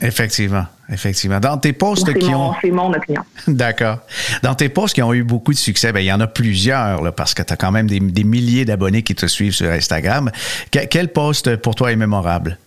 Effectivement, 0.00 0.66
effectivement. 0.90 1.40
Dans 1.40 1.58
tes 1.58 1.72
posts 1.72 2.12
qui 2.14 2.34
ont. 2.34 2.54
C'est 2.60 2.70
mon 2.70 2.92
opinion. 2.92 3.22
D'accord. 3.48 3.98
Dans 4.42 4.54
tes 4.54 4.68
posts 4.68 4.94
qui 4.94 5.02
ont 5.02 5.12
eu 5.12 5.22
beaucoup 5.22 5.52
de 5.52 5.58
succès, 5.58 5.92
ben, 5.92 6.00
il 6.00 6.06
y 6.06 6.12
en 6.12 6.20
a 6.20 6.26
plusieurs, 6.26 7.02
là, 7.02 7.12
parce 7.12 7.34
que 7.34 7.42
tu 7.42 7.52
as 7.52 7.56
quand 7.56 7.72
même 7.72 7.88
des, 7.88 8.24
milliers 8.24 8.64
d'abonnés 8.64 9.02
qui 9.02 9.14
te 9.14 9.26
suivent 9.26 9.54
sur 9.54 9.70
Instagram. 9.70 10.30
quel 10.70 11.08
post 11.08 11.56
pour 11.56 11.74
toi 11.74 11.92
est 11.92 11.96
mémorable? 11.96 12.58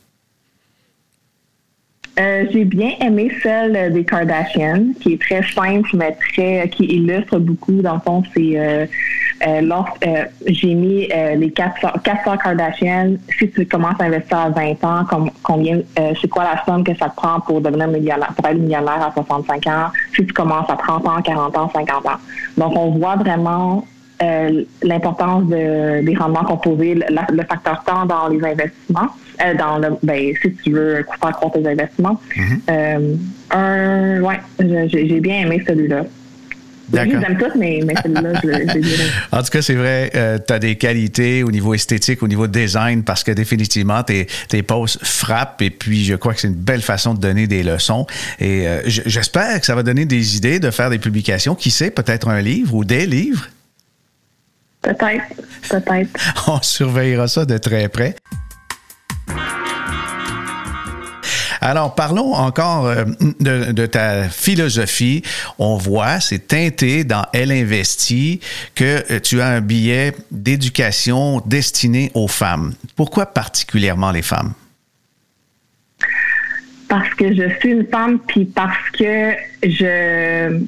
Euh, 2.19 2.45
j'ai 2.51 2.63
bien 2.63 2.91
aimé 3.01 3.31
celle 3.41 3.91
des 3.91 4.03
Kardashians, 4.03 4.93
qui 4.99 5.13
est 5.13 5.21
très 5.21 5.41
simple, 5.41 5.89
mais 5.95 6.15
très 6.33 6.69
qui 6.69 6.85
illustre 6.85 7.39
beaucoup. 7.39 7.81
Dans 7.81 7.95
le 7.95 7.99
fond, 8.01 8.23
c'est 8.35 8.59
euh, 8.59 8.85
euh, 9.47 9.61
euh, 10.05 10.25
j'ai 10.45 10.75
mis 10.75 11.09
euh, 11.11 11.35
les 11.35 11.51
400, 11.51 11.89
400 12.03 12.37
Kardashians. 12.37 13.15
Si 13.39 13.49
tu 13.49 13.65
commences 13.65 13.99
à 13.99 14.05
investir 14.05 14.37
à 14.37 14.49
20 14.49 14.83
ans, 14.83 15.05
combien, 15.41 15.81
c'est 16.21 16.27
quoi 16.27 16.43
la 16.43 16.63
somme 16.65 16.83
que 16.83 16.95
ça 16.95 17.09
te 17.09 17.15
prend 17.15 17.39
pour 17.41 17.61
devenir 17.61 17.87
millionnaire, 17.87 18.33
pour 18.35 18.45
être 18.45 18.57
millionnaire 18.57 19.07
à 19.07 19.11
65 19.11 19.67
ans? 19.67 19.87
Si 20.15 20.25
tu 20.25 20.33
commences 20.33 20.69
à 20.69 20.75
30 20.75 21.07
ans, 21.07 21.21
40 21.21 21.57
ans, 21.57 21.71
50 21.73 22.05
ans? 22.05 22.19
Donc, 22.57 22.77
on 22.77 22.91
voit 22.91 23.15
vraiment 23.15 23.85
l'importance 24.81 25.47
de, 25.47 26.01
des 26.01 26.15
rendements 26.15 26.45
composés, 26.45 26.95
le, 26.95 27.43
facteur 27.43 27.83
temps 27.85 28.05
dans 28.05 28.27
les 28.29 28.43
investissements, 28.43 29.09
dans 29.57 29.77
le, 29.79 29.89
ben, 30.01 30.33
si 30.41 30.53
tu 30.63 30.71
veux 30.71 31.05
faire 31.21 31.37
croître 31.37 31.51
tes 31.51 31.67
investissements. 31.67 32.19
Mm-hmm. 32.35 33.17
un, 33.51 34.21
ouais, 34.21 34.39
j'ai 34.87 35.19
bien 35.19 35.41
aimé 35.41 35.63
celui-là. 35.67 36.03
J'aime 36.93 37.37
tout, 37.39 37.57
mais, 37.57 37.79
mais 37.85 37.93
celui-là, 38.03 38.33
je, 38.43 39.11
En 39.31 39.41
tout 39.41 39.49
cas, 39.49 39.61
c'est 39.61 39.75
vrai, 39.75 40.11
euh, 40.15 40.37
tu 40.45 40.53
as 40.53 40.59
des 40.59 40.75
qualités 40.75 41.43
au 41.43 41.51
niveau 41.51 41.73
esthétique, 41.73 42.21
au 42.23 42.27
niveau 42.27 42.47
design, 42.47 43.03
parce 43.03 43.23
que 43.23 43.31
définitivement, 43.31 44.03
tes, 44.03 44.27
tes 44.49 44.63
posts 44.63 45.03
frappent 45.03 45.61
et 45.61 45.69
puis 45.69 46.03
je 46.03 46.15
crois 46.15 46.33
que 46.33 46.41
c'est 46.41 46.47
une 46.47 46.53
belle 46.53 46.81
façon 46.81 47.13
de 47.13 47.19
donner 47.19 47.47
des 47.47 47.63
leçons. 47.63 48.05
Et 48.39 48.67
euh, 48.67 48.81
j'espère 48.85 49.59
que 49.59 49.65
ça 49.65 49.75
va 49.75 49.83
donner 49.83 50.05
des 50.05 50.37
idées 50.37 50.59
de 50.59 50.71
faire 50.71 50.89
des 50.89 50.99
publications. 50.99 51.55
Qui 51.55 51.71
sait, 51.71 51.89
peut-être 51.89 52.27
un 52.27 52.41
livre 52.41 52.73
ou 52.75 52.83
des 52.83 53.05
livres? 53.05 53.47
Peut-être, 54.83 55.23
peut-être. 55.69 56.09
On 56.47 56.61
surveillera 56.61 57.27
ça 57.27 57.45
de 57.45 57.57
très 57.57 57.89
près. 57.89 58.15
Alors, 61.61 61.95
parlons 61.95 62.33
encore 62.33 62.87
euh, 62.87 63.05
de, 63.39 63.85
ta 63.85 64.27
philosophie. 64.27 65.23
On 65.57 65.77
voit, 65.77 66.19
c'est 66.19 66.47
teinté 66.49 67.05
dans 67.05 67.25
Elle 67.31 67.53
investit 67.53 68.41
que 68.75 69.01
euh, 69.09 69.19
tu 69.21 69.39
as 69.39 69.47
un 69.47 69.61
billet 69.61 70.13
d'éducation 70.29 71.41
destiné 71.45 72.11
aux 72.15 72.27
femmes. 72.27 72.73
Pourquoi 72.97 73.27
particulièrement 73.27 74.11
les 74.11 74.21
femmes? 74.21 74.51
Parce 76.89 77.13
que 77.13 77.33
je 77.33 77.57
suis 77.59 77.71
une 77.71 77.87
femme, 77.87 78.19
puis 78.19 78.43
parce 78.43 78.89
que 78.91 79.31
je... 79.63 80.59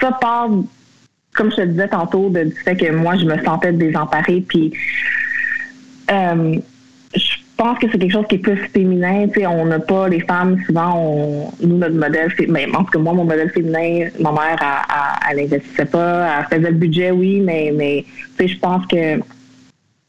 Ça 0.00 0.10
part, 0.20 0.48
comme 1.36 1.50
je 1.50 1.56
te 1.56 1.62
disais 1.62 1.88
tantôt, 1.88 2.30
du 2.30 2.50
fait 2.64 2.76
que 2.76 2.90
moi, 2.90 3.16
je 3.16 3.24
me 3.24 3.42
sentais 3.44 3.72
désemparée, 3.72 4.44
puis... 4.46 4.72
Euh, 6.10 6.56
je 7.14 7.62
pense 7.62 7.78
que 7.78 7.86
c'est 7.90 7.98
quelque 7.98 8.12
chose 8.12 8.26
qui 8.28 8.34
est 8.36 8.38
plus 8.38 8.56
féminin. 8.72 9.28
Tu 9.28 9.40
sais, 9.40 9.46
on 9.46 9.64
n'a 9.64 9.78
pas 9.78 10.08
les 10.08 10.20
femmes 10.20 10.58
souvent. 10.66 10.94
On, 10.96 11.52
nous 11.66 11.78
notre 11.78 11.94
modèle, 11.94 12.30
mais 12.48 12.66
ben, 12.66 12.84
que 12.84 12.98
moi 12.98 13.14
mon 13.14 13.24
modèle 13.24 13.50
féminin, 13.50 14.08
ma 14.20 14.32
mère, 14.32 14.86
elle, 15.30 15.38
n'investissait 15.38 15.86
pas, 15.86 16.28
elle 16.38 16.58
faisait 16.58 16.70
le 16.70 16.76
budget, 16.76 17.10
oui, 17.10 17.40
mais 17.40 17.72
mais 17.74 18.04
tu 18.36 18.46
sais, 18.46 18.54
je 18.54 18.58
pense 18.58 18.86
que 18.86 19.20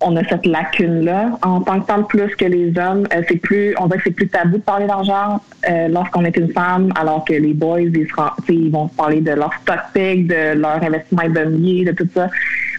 on 0.01 0.15
a 0.15 0.23
cette 0.27 0.45
lacune 0.45 1.05
là 1.05 1.31
en 1.41 1.61
tant 1.61 1.79
que 1.79 1.85
femme 1.85 2.05
plus 2.05 2.35
que 2.35 2.45
les 2.45 2.77
hommes. 2.77 3.07
Euh, 3.13 3.23
c'est 3.27 3.37
plus, 3.37 3.75
on 3.79 3.87
dirait 3.87 3.97
que 3.97 4.03
c'est 4.05 4.11
plus 4.11 4.27
tabou 4.27 4.57
de 4.57 4.61
parler 4.61 4.85
d'argent 4.85 5.41
euh, 5.69 5.87
lorsqu'on 5.87 6.23
est 6.23 6.37
une 6.37 6.51
femme, 6.51 6.91
alors 6.95 7.25
que 7.25 7.33
les 7.33 7.53
boys, 7.53 7.81
ils, 7.81 8.07
ils 8.49 8.71
vont 8.71 8.87
parler 8.89 9.21
de 9.21 9.31
leur 9.31 9.51
stock 9.61 9.79
pick, 9.93 10.27
de 10.27 10.53
leur 10.53 10.83
investissement 10.83 11.23
immobilier, 11.23 11.85
de 11.85 11.91
tout 11.93 12.07
ça. 12.13 12.29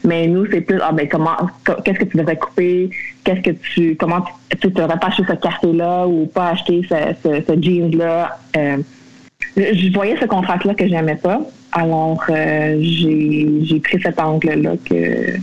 Mais 0.04 0.28
nous, 0.28 0.46
c'est 0.50 0.60
plus, 0.60 0.78
ah 0.80 0.92
ben, 0.92 1.08
comment, 1.08 1.36
qu'est-ce 1.84 1.98
que 1.98 2.04
tu 2.04 2.16
devrais 2.16 2.36
couper? 2.36 2.90
Qu'est-ce 3.24 3.40
que 3.40 3.50
tu, 3.50 3.96
comment 3.96 4.24
tu, 4.60 4.68
devrais 4.68 4.98
pas 4.98 5.08
acheter 5.08 5.24
ce 5.28 5.34
café-là 5.34 6.06
ou 6.06 6.26
pas 6.26 6.50
acheter 6.50 6.82
ce, 6.88 6.94
ce, 7.24 7.60
jeans-là? 7.60 8.38
Euh, 8.56 8.76
je 9.56 9.92
voyais 9.92 10.16
ce 10.20 10.26
contrat-là 10.26 10.74
que 10.74 10.86
j'aimais 10.86 11.16
pas. 11.16 11.40
Alors, 11.72 12.22
euh, 12.30 12.78
j'ai 12.80 13.80
pris 13.80 14.00
cet 14.00 14.20
angle-là 14.20 14.74
que 14.88 15.36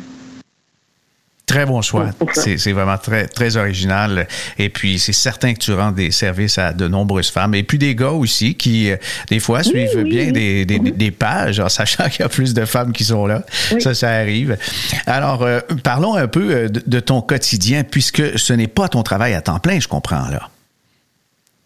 Très 1.56 1.66
bon 1.66 1.82
choix. 1.82 2.08
C'est 2.34 2.74
vraiment 2.74 2.98
très, 2.98 3.28
très 3.28 3.56
original. 3.56 4.28
Et 4.60 4.68
puis, 4.68 5.00
c'est 5.00 5.14
certain 5.14 5.54
que 5.54 5.60
tu 5.60 5.72
rends 5.72 5.94
des 5.94 6.12
services 6.12 6.58
à 6.58 6.74
de 6.74 6.86
nombreuses 6.90 7.30
femmes. 7.32 7.56
Et 7.56 7.64
puis, 7.64 7.78
des 7.78 7.96
gars 7.96 8.12
aussi 8.12 8.56
qui, 8.56 8.92
euh, 8.92 8.98
des 9.30 9.40
fois, 9.40 9.64
suivent 9.64 10.04
bien 10.04 10.34
Des, 10.34 10.66
des, 10.66 10.80
des, 10.80 11.12
pages 11.12 11.62
en 11.62 11.70
sachant 11.70 12.10
qu'il 12.10 12.20
y 12.20 12.24
a 12.24 12.28
plus 12.28 12.54
de 12.54 12.66
femmes 12.66 12.92
qui 12.92 13.06
sont 13.06 13.26
là. 13.26 13.44
Ça, 13.80 13.94
ça 13.94 14.10
arrive. 14.10 14.58
Alors, 15.06 15.44
euh, 15.44 15.62
parlons 15.82 16.16
un 16.16 16.28
peu 16.28 16.52
euh, 16.52 16.68
de, 16.68 17.00
ton 17.00 17.22
quotidien, 17.22 17.86
puisque 17.86 18.38
ce 18.38 18.52
n'est 18.52 18.68
pas 18.68 18.90
ton 18.90 19.02
travail 19.02 19.34
à 19.34 19.40
temps 19.40 19.60
plein, 19.60 19.80
je 19.80 19.88
comprends, 19.88 20.28
là. 20.28 20.50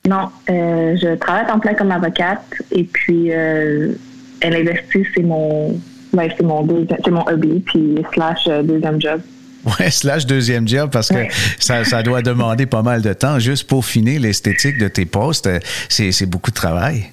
Non, 0.08 0.30
je 0.47 1.15
travaille 1.15 1.45
à 1.45 1.47
temps 1.47 1.60
plein 1.60 1.73
comme 1.73 1.91
avocate. 1.91 2.45
Et 2.71 2.84
puis, 2.84 3.30
elle 3.30 3.97
investit, 4.43 5.04
c'est 5.15 5.23
mon, 5.23 5.82
ouais, 6.13 6.32
c'est 6.38 6.43
mon, 6.43 6.63
mon 6.63 7.28
hobby, 7.28 7.60
puis 7.65 7.95
slash 8.13 8.45
deuxième 8.45 9.02
job. 9.02 9.19
Ouais, 9.65 9.91
slash 9.91 10.26
deuxième 10.26 10.67
job 10.67 10.89
parce 10.91 11.10
que 11.10 11.26
ça, 11.60 11.84
ça, 11.84 12.02
doit 12.02 12.22
demander 12.22 12.65
pas 12.65 12.82
mal 12.82 13.02
de 13.02 13.13
temps 13.13 13.39
juste 13.39 13.67
pour 13.67 13.86
finir 13.86 14.22
l'esthétique 14.22 14.78
de 14.78 14.88
tes 14.88 15.06
postes. 15.06 15.50
C'est 15.89 16.26
beaucoup 16.26 16.52
de 16.52 16.56
travail. 16.56 17.12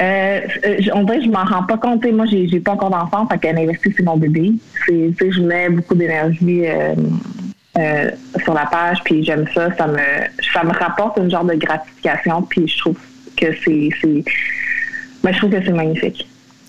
Euh, 0.00 0.40
on 0.94 1.04
dirait 1.04 1.18
que 1.18 1.24
je 1.24 1.30
m'en 1.30 1.44
rends 1.44 1.64
pas 1.64 1.76
compte. 1.76 2.04
Moi, 2.12 2.26
j'ai, 2.26 2.60
pas 2.60 2.72
encore 2.72 2.90
d'enfant, 2.90 3.26
fait 3.26 3.38
qu'elle 3.38 3.58
investit 3.58 3.92
sur 3.92 4.04
mon 4.04 4.16
bébé. 4.16 4.52
C'est, 4.86 5.12
je 5.18 5.40
mets 5.40 5.68
beaucoup 5.68 5.94
d'énergie 5.94 6.66
euh, 6.66 6.94
euh, 7.78 8.10
sur 8.42 8.54
la 8.54 8.66
page, 8.66 8.98
puis 9.04 9.24
j'aime 9.24 9.46
ça. 9.54 9.74
Ça 9.76 9.86
me, 9.86 9.98
ça 10.52 10.64
me 10.64 10.72
rapporte 10.72 11.18
une 11.18 11.30
genre 11.30 11.44
de 11.44 11.54
gratification, 11.54 12.42
puis 12.42 12.66
je 12.68 12.78
trouve 12.78 12.96
que 13.36 13.46
c'est, 13.64 13.90
c'est 14.00 14.24
ben, 15.22 15.32
je 15.32 15.38
trouve 15.38 15.50
que 15.50 15.64
c'est 15.64 15.72
magnifique. 15.72 16.26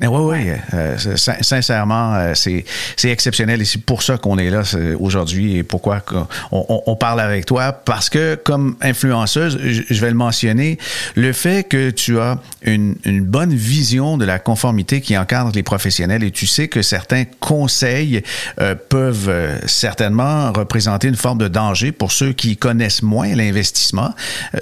Oui, 0.07 0.37
oui. 0.37 0.51
Euh, 0.73 0.97
sincèrement, 1.41 2.15
euh, 2.15 2.33
c'est, 2.35 2.65
c'est 2.97 3.09
exceptionnel 3.09 3.61
et 3.61 3.65
c'est 3.65 3.81
pour 3.81 4.03
ça 4.03 4.17
qu'on 4.17 4.37
est 4.37 4.49
là 4.49 4.63
aujourd'hui 4.99 5.57
et 5.57 5.63
pourquoi 5.63 6.03
on, 6.51 6.81
on, 6.85 6.95
parle 6.95 7.21
avec 7.21 7.45
toi. 7.45 7.71
Parce 7.71 8.09
que, 8.09 8.35
comme 8.35 8.75
influenceuse, 8.81 9.57
je 9.61 10.01
vais 10.01 10.09
le 10.09 10.15
mentionner, 10.15 10.77
le 11.15 11.31
fait 11.31 11.67
que 11.67 11.89
tu 11.89 12.19
as 12.19 12.37
une, 12.63 12.95
une 13.05 13.23
bonne 13.23 13.53
vision 13.53 14.17
de 14.17 14.25
la 14.25 14.39
conformité 14.39 14.99
qui 14.99 15.17
encadre 15.17 15.51
les 15.55 15.63
professionnels 15.63 16.23
et 16.23 16.31
tu 16.31 16.47
sais 16.47 16.67
que 16.67 16.81
certains 16.81 17.23
conseils 17.39 18.23
euh, 18.59 18.75
peuvent 18.75 19.31
certainement 19.67 20.51
représenter 20.51 21.07
une 21.07 21.15
forme 21.15 21.37
de 21.37 21.47
danger 21.47 21.91
pour 21.93 22.11
ceux 22.11 22.33
qui 22.33 22.57
connaissent 22.57 23.03
moins 23.03 23.33
l'investissement. 23.35 24.13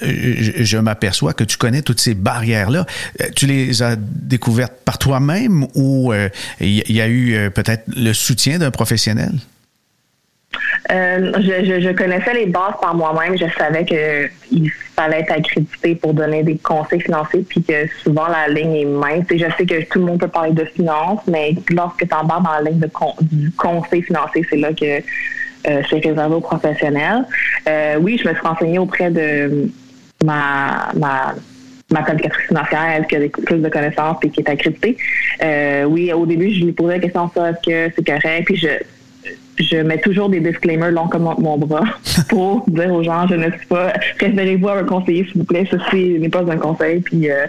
je, 0.01 0.63
je 0.63 0.77
m'aperçois 0.77 1.33
que 1.33 1.43
tu 1.43 1.57
connais 1.57 1.81
toutes 1.81 1.99
ces 1.99 2.13
barrières-là. 2.13 2.85
Tu 3.35 3.47
les 3.47 3.81
as 3.81 3.95
découvertes 3.97 4.73
par 4.85 4.97
toi-même 4.97 5.30
même 5.31 5.67
ou 5.75 6.11
euh, 6.11 6.29
il 6.59 6.91
y, 6.91 7.01
a 7.01 7.07
eu 7.07 7.33
euh, 7.33 7.49
peut-être 7.49 7.83
le 7.87 8.13
soutien 8.13 8.59
d'un 8.59 8.71
professionnel? 8.71 9.33
Euh, 10.91 11.31
je, 11.39 11.91
connaissais 11.93 12.33
les 12.33 12.47
bases 12.47 12.73
par 12.81 12.93
moi-même. 12.95 13.37
Je 13.37 13.45
savais 13.57 13.85
qu'il 13.85 14.71
fallait 14.95 15.19
être 15.19 15.31
accrédité 15.31 15.95
pour 15.95 16.13
donner 16.13 16.43
des 16.43 16.57
conseils 16.57 16.99
financiers, 16.99 17.45
puis 17.47 17.63
que 17.63 17.87
souvent 18.03 18.27
la 18.27 18.47
ligne 18.47 18.75
est 18.75 18.85
mince. 18.85 19.25
Et 19.31 19.37
je 19.37 19.45
sais 19.57 19.65
que 19.65 19.83
tout 19.85 19.99
le 19.99 20.05
monde 20.05 20.19
peut 20.19 20.27
parler 20.27 20.51
de 20.51 20.65
finances, 20.65 21.21
mais 21.27 21.55
lorsque 21.69 22.07
tu 22.07 22.13
embarques 22.13 22.43
dans 22.43 22.51
la 22.51 22.69
ligne 22.69 22.81
du 23.21 23.51
conseil 23.51 24.01
financier, 24.01 24.45
c'est 24.49 24.57
là 24.57 24.73
que 24.73 25.01
c'est 25.63 25.99
réservé 26.03 26.35
aux 26.35 26.41
professionnels. 26.41 27.23
oui, 27.99 28.19
je 28.21 28.27
me 28.27 28.33
suis 28.33 28.43
renseignée 28.43 28.79
auprès 28.79 29.09
de 29.11 29.69
ma, 30.23 30.91
ma 30.95 31.35
ma 31.91 32.03
planificatrice 32.03 32.47
financière, 32.47 33.05
qui 33.07 33.15
a 33.15 33.19
plus 33.19 33.59
de 33.59 33.69
connaissances 33.69 34.17
et 34.23 34.29
qui 34.29 34.41
est 34.41 34.49
accréditée. 34.49 34.97
Euh, 35.43 35.83
oui, 35.83 36.11
au 36.13 36.25
début, 36.25 36.51
je 36.51 36.65
lui 36.65 36.71
posais 36.71 36.93
la 36.93 36.99
question 36.99 37.29
ça, 37.33 37.51
est-ce 37.51 37.61
que 37.69 37.93
c'est 37.95 38.05
correct? 38.05 38.45
Puis 38.45 38.57
je, 38.57 38.67
je 39.59 39.77
mets 39.77 39.99
toujours 39.99 40.29
des 40.29 40.39
disclaimers 40.39 40.91
longs 40.91 41.07
comme 41.07 41.23
mon 41.23 41.57
bras 41.57 41.83
pour 42.29 42.63
dire 42.67 42.91
aux 42.91 43.03
gens, 43.03 43.27
je 43.27 43.35
ne 43.35 43.51
suis 43.51 43.67
pas, 43.67 43.93
préférez-vous 44.17 44.69
à 44.69 44.79
un 44.79 44.83
conseiller, 44.83 45.25
s'il 45.25 45.39
vous 45.39 45.43
plaît, 45.43 45.67
ceci 45.69 46.17
n'est 46.19 46.29
pas 46.29 46.43
un 46.49 46.57
conseil. 46.57 47.01
Puis, 47.01 47.29
euh, 47.29 47.45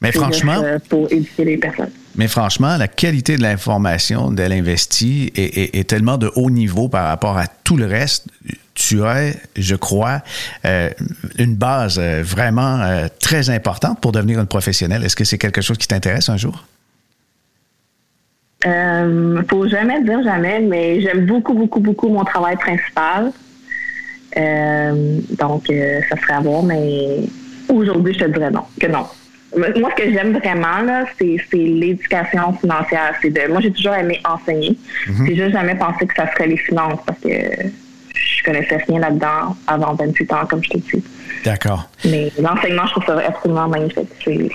mais 0.00 0.12
franchement, 0.12 0.60
euh, 0.62 0.78
pour 0.88 1.10
éduquer 1.12 1.44
les 1.44 1.56
personnes. 1.56 1.92
Mais 2.16 2.28
franchement, 2.28 2.76
la 2.76 2.88
qualité 2.88 3.36
de 3.36 3.42
l'information 3.42 4.30
d'elle 4.30 4.52
investit 4.52 5.32
est, 5.34 5.74
est, 5.78 5.88
tellement 5.88 6.18
de 6.18 6.30
haut 6.36 6.50
niveau 6.50 6.88
par 6.88 7.06
rapport 7.06 7.38
à 7.38 7.46
tout 7.46 7.76
le 7.76 7.86
reste 7.86 8.26
tu 8.74 9.04
as, 9.04 9.32
je 9.56 9.74
crois, 9.74 10.20
euh, 10.64 10.90
une 11.38 11.54
base 11.54 11.98
euh, 11.98 12.22
vraiment 12.22 12.80
euh, 12.80 13.06
très 13.20 13.50
importante 13.50 14.00
pour 14.00 14.12
devenir 14.12 14.40
une 14.40 14.46
professionnelle. 14.46 15.04
Est-ce 15.04 15.16
que 15.16 15.24
c'est 15.24 15.38
quelque 15.38 15.60
chose 15.60 15.78
qui 15.78 15.88
t'intéresse 15.88 16.28
un 16.28 16.36
jour? 16.36 16.64
Euh, 18.66 19.42
faut 19.50 19.68
jamais 19.68 20.02
dire 20.02 20.22
jamais, 20.22 20.60
mais 20.60 21.00
j'aime 21.00 21.26
beaucoup, 21.26 21.52
beaucoup, 21.52 21.80
beaucoup 21.80 22.08
mon 22.08 22.24
travail 22.24 22.56
principal. 22.56 23.32
donc, 24.36 25.66
ça 25.66 26.16
serait 26.16 26.34
à 26.34 26.40
voir, 26.40 26.62
mais 26.62 27.20
aujourd'hui, 27.68 28.14
je 28.14 28.20
te 28.20 28.30
dirais 28.30 28.50
non, 28.50 28.62
que 28.80 28.86
non. 28.86 29.06
Moi, 29.56 29.90
ce 29.96 30.02
que 30.02 30.12
j'aime 30.12 30.38
vraiment, 30.38 30.80
là, 30.82 31.04
c'est, 31.18 31.36
l'éducation 31.52 32.52
financière. 32.54 33.14
C'est 33.20 33.30
de, 33.30 33.50
moi, 33.50 33.60
j'ai 33.60 33.72
toujours 33.72 33.94
aimé 33.94 34.20
enseigner. 34.24 34.76
Mm-hmm. 35.06 35.26
J'ai 35.26 35.36
juste 35.36 35.52
jamais 35.52 35.74
pensé 35.74 36.06
que 36.06 36.14
ça 36.14 36.30
serait 36.32 36.46
les 36.46 36.56
finances 36.56 37.00
parce 37.06 37.20
que 37.20 37.28
je 37.28 38.44
connaissais 38.44 38.78
rien 38.88 39.00
là-dedans 39.00 39.56
avant 39.66 39.94
28 39.94 40.32
ans, 40.32 40.46
comme 40.48 40.62
je 40.64 40.70
te 40.70 40.78
dis. 40.78 41.04
D'accord. 41.44 41.88
Mais 42.04 42.32
l'enseignement, 42.38 42.86
je 42.86 42.92
trouve 42.92 43.04
ça 43.06 43.18
absolument 43.26 43.68
magnifique. 43.68 44.08
C'est... 44.24 44.50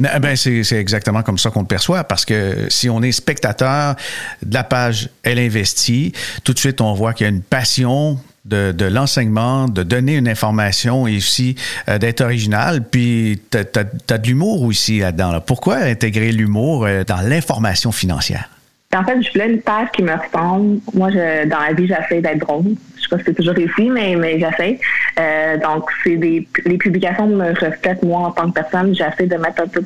Eh 0.00 0.18
ben 0.18 0.36
c'est 0.36 0.72
exactement 0.72 1.22
comme 1.22 1.38
ça 1.38 1.50
qu'on 1.50 1.60
le 1.60 1.66
perçoit, 1.66 2.02
parce 2.04 2.24
que 2.24 2.66
si 2.70 2.88
on 2.88 3.02
est 3.02 3.12
spectateur 3.12 3.94
de 4.42 4.54
la 4.54 4.64
page 4.64 5.10
Elle 5.22 5.38
investit, 5.38 6.12
tout 6.44 6.54
de 6.54 6.58
suite 6.58 6.80
on 6.80 6.94
voit 6.94 7.12
qu'il 7.12 7.24
y 7.26 7.30
a 7.30 7.32
une 7.32 7.42
passion 7.42 8.18
de, 8.44 8.84
l'enseignement, 8.84 9.68
de 9.68 9.82
donner 9.82 10.16
une 10.16 10.28
information 10.28 11.06
et 11.06 11.16
aussi 11.16 11.56
euh, 11.88 11.98
d'être 11.98 12.20
original. 12.20 12.82
Puis, 12.82 13.40
tu 13.50 13.58
as, 13.58 14.18
de 14.18 14.26
l'humour 14.26 14.62
aussi 14.62 14.98
là-dedans. 14.98 15.40
Pourquoi 15.40 15.76
intégrer 15.76 16.32
l'humour 16.32 16.86
euh, 16.86 17.04
dans 17.04 17.20
l'information 17.20 17.92
financière? 17.92 18.48
En 18.94 19.04
fait, 19.04 19.22
je 19.22 19.32
voulais 19.32 19.50
une 19.50 19.62
page 19.62 19.88
qui 19.94 20.02
me 20.02 20.12
ressemble. 20.12 20.80
Moi, 20.92 21.10
je, 21.10 21.48
dans 21.48 21.60
la 21.60 21.72
vie, 21.72 21.86
j'essaie 21.86 22.20
d'être 22.20 22.40
drôle. 22.40 22.74
Je 22.96 23.02
sais 23.02 23.08
pas 23.08 23.18
si 23.18 23.24
c'est 23.26 23.34
toujours 23.34 23.54
réussi, 23.54 23.88
mais, 23.88 24.16
mais 24.16 24.38
j'essaie. 24.38 24.78
Euh, 25.18 25.56
donc, 25.58 25.88
c'est 26.04 26.16
des 26.16 26.46
les 26.66 26.76
publications 26.76 27.26
me 27.26 27.50
reflètent 27.58 28.02
moi 28.02 28.20
en 28.28 28.30
tant 28.32 28.50
que 28.50 28.60
personne. 28.60 28.94
J'essaie 28.94 29.26
de 29.26 29.36
mettre 29.36 29.62
un 29.62 29.68
peu 29.68 29.82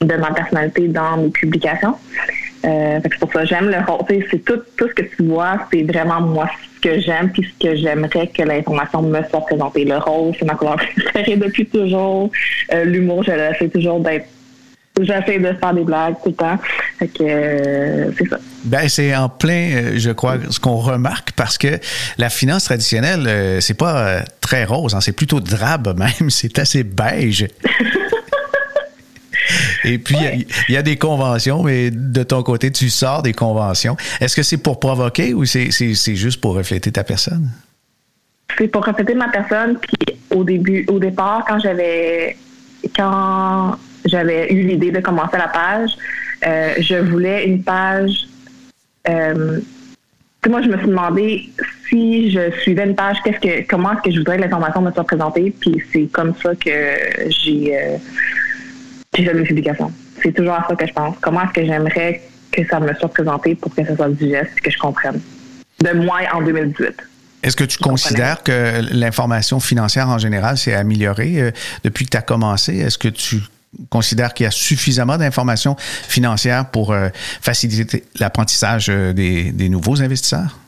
de 0.00 0.14
ma 0.16 0.32
personnalité 0.32 0.86
dans 0.88 1.16
mes 1.16 1.30
publications. 1.30 1.96
Euh, 2.64 2.98
c'est 3.02 3.18
pour 3.18 3.32
ça 3.32 3.40
que 3.40 3.46
j'aime 3.46 3.68
le 3.68 3.78
rôle. 3.84 4.04
C'est 4.30 4.44
tout, 4.44 4.60
tout 4.76 4.88
ce 4.88 4.94
que 4.94 5.02
tu 5.02 5.24
vois, 5.24 5.58
c'est 5.72 5.82
vraiment 5.82 6.20
moi 6.20 6.48
ce 6.76 6.80
que 6.88 7.00
j'aime 7.00 7.30
puis 7.30 7.44
ce 7.44 7.66
que 7.66 7.76
j'aimerais 7.76 8.28
que 8.28 8.42
l'information 8.42 9.02
me 9.02 9.22
soit 9.28 9.40
présentée. 9.40 9.84
Le 9.84 9.98
rôle, 9.98 10.34
c'est 10.38 10.44
ma 10.44 10.54
couleur 10.54 10.76
préférée 10.96 11.36
depuis 11.36 11.66
toujours. 11.66 12.30
Euh, 12.72 12.84
l'humour, 12.84 13.22
j'essaie 13.22 13.68
toujours 13.68 14.00
d'être 14.00 14.26
J'essaie 15.00 15.40
de 15.40 15.52
faire 15.54 15.74
des 15.74 15.82
blagues 15.82 16.14
tout 16.22 16.28
le 16.28 16.36
temps. 16.36 16.56
Fait 17.00 17.08
que 17.08 17.24
euh, 17.24 18.12
c'est 18.16 18.28
ça. 18.28 18.38
Ben, 18.62 18.88
c'est 18.88 19.14
en 19.16 19.28
plein, 19.28 19.72
euh, 19.72 19.92
je 19.96 20.10
crois, 20.12 20.36
ce 20.48 20.60
qu'on 20.60 20.76
remarque 20.76 21.32
parce 21.32 21.58
que 21.58 21.80
la 22.16 22.30
finance 22.30 22.64
traditionnelle, 22.64 23.26
euh, 23.26 23.60
c'est 23.60 23.74
pas 23.74 24.22
très 24.40 24.64
rose, 24.64 24.94
hein, 24.94 25.00
c'est 25.00 25.16
plutôt 25.16 25.40
drabe 25.40 25.98
même, 25.98 26.28
c'est 26.30 26.60
assez 26.60 26.84
beige. 26.84 27.48
Et 29.84 29.98
puis, 29.98 30.16
il 30.68 30.74
y, 30.74 30.76
a 30.76 30.82
des 30.82 30.96
conventions, 30.96 31.62
mais 31.62 31.90
de 31.90 32.22
ton 32.22 32.42
côté, 32.42 32.72
tu 32.72 32.88
sors 32.88 33.22
des 33.22 33.32
conventions. 33.32 33.96
Est-ce 34.20 34.34
que 34.34 34.42
c'est 34.42 34.56
pour 34.56 34.80
provoquer 34.80 35.34
ou 35.34 35.44
c'est 35.44 35.70
juste 36.14 36.40
pour 36.40 36.54
refléter 36.54 36.90
ta 36.90 37.04
personne? 37.04 37.50
C'est 38.56 38.68
pour 38.68 38.84
refléter 38.84 39.14
ma 39.14 39.28
personne. 39.28 39.78
Puis 39.78 40.16
au 40.30 40.44
début, 40.44 40.84
au 40.88 40.98
départ, 40.98 41.44
quand 41.46 41.58
j'avais. 41.58 42.36
Quand 42.96 43.76
j'avais 44.04 44.52
eu 44.52 44.62
l'idée 44.66 44.90
de 44.90 45.00
commencer 45.00 45.36
la 45.36 45.48
page. 45.48 45.90
Euh, 46.46 46.74
je 46.78 46.96
voulais 46.96 47.46
une 47.46 47.62
page. 47.62 48.26
Euh, 49.08 49.60
moi, 50.48 50.60
je 50.60 50.68
me 50.68 50.76
suis 50.76 50.88
demandé 50.88 51.50
si 51.88 52.30
je 52.30 52.50
suivais 52.60 52.84
une 52.84 52.94
page, 52.94 53.16
qu'est-ce 53.24 53.40
que, 53.40 53.66
comment 53.66 53.92
est-ce 53.92 54.02
que 54.02 54.10
je 54.10 54.18
voudrais 54.18 54.36
que 54.36 54.42
l'information 54.42 54.82
me 54.82 54.92
soit 54.92 55.04
présentée. 55.04 55.54
Puis 55.58 55.82
c'est 55.92 56.06
comme 56.12 56.34
ça 56.42 56.54
que 56.54 57.30
j'ai, 57.30 57.76
euh, 57.76 57.96
j'ai 59.14 59.24
fait 59.24 59.34
mes 59.34 59.42
publications. 59.42 59.92
C'est 60.22 60.32
toujours 60.32 60.54
à 60.54 60.66
ça 60.68 60.74
que 60.74 60.86
je 60.86 60.92
pense. 60.92 61.16
Comment 61.20 61.42
est-ce 61.42 61.52
que 61.52 61.66
j'aimerais 61.66 62.22
que 62.50 62.66
ça 62.66 62.80
me 62.80 62.92
soit 62.94 63.08
présenté 63.08 63.54
pour 63.54 63.74
que 63.74 63.84
ça 63.84 63.96
soit 63.96 64.08
digeste 64.08 64.50
et 64.56 64.60
que 64.60 64.70
je 64.70 64.78
comprenne? 64.78 65.20
De 65.82 65.92
moi 65.92 66.20
en 66.32 66.42
2018. 66.42 66.94
Est-ce 67.42 67.56
que 67.56 67.64
tu 67.64 67.78
considères 67.78 68.42
que 68.42 68.80
l'information 68.92 69.60
financière 69.60 70.08
en 70.08 70.18
général 70.18 70.56
s'est 70.56 70.74
améliorée 70.74 71.52
depuis 71.82 72.06
que 72.06 72.10
tu 72.10 72.16
as 72.16 72.22
commencé? 72.22 72.78
Est-ce 72.78 72.96
que 72.96 73.08
tu 73.08 73.42
considères 73.90 74.34
qu'il 74.34 74.44
y 74.44 74.46
a 74.46 74.50
suffisamment 74.50 75.16
d'informations 75.16 75.76
financières 75.78 76.66
pour 76.66 76.92
euh, 76.92 77.08
faciliter 77.40 78.04
l'apprentissage 78.18 78.86
euh, 78.88 79.12
des, 79.12 79.68
nouveaux 79.68 80.02
investisseurs? 80.02 80.58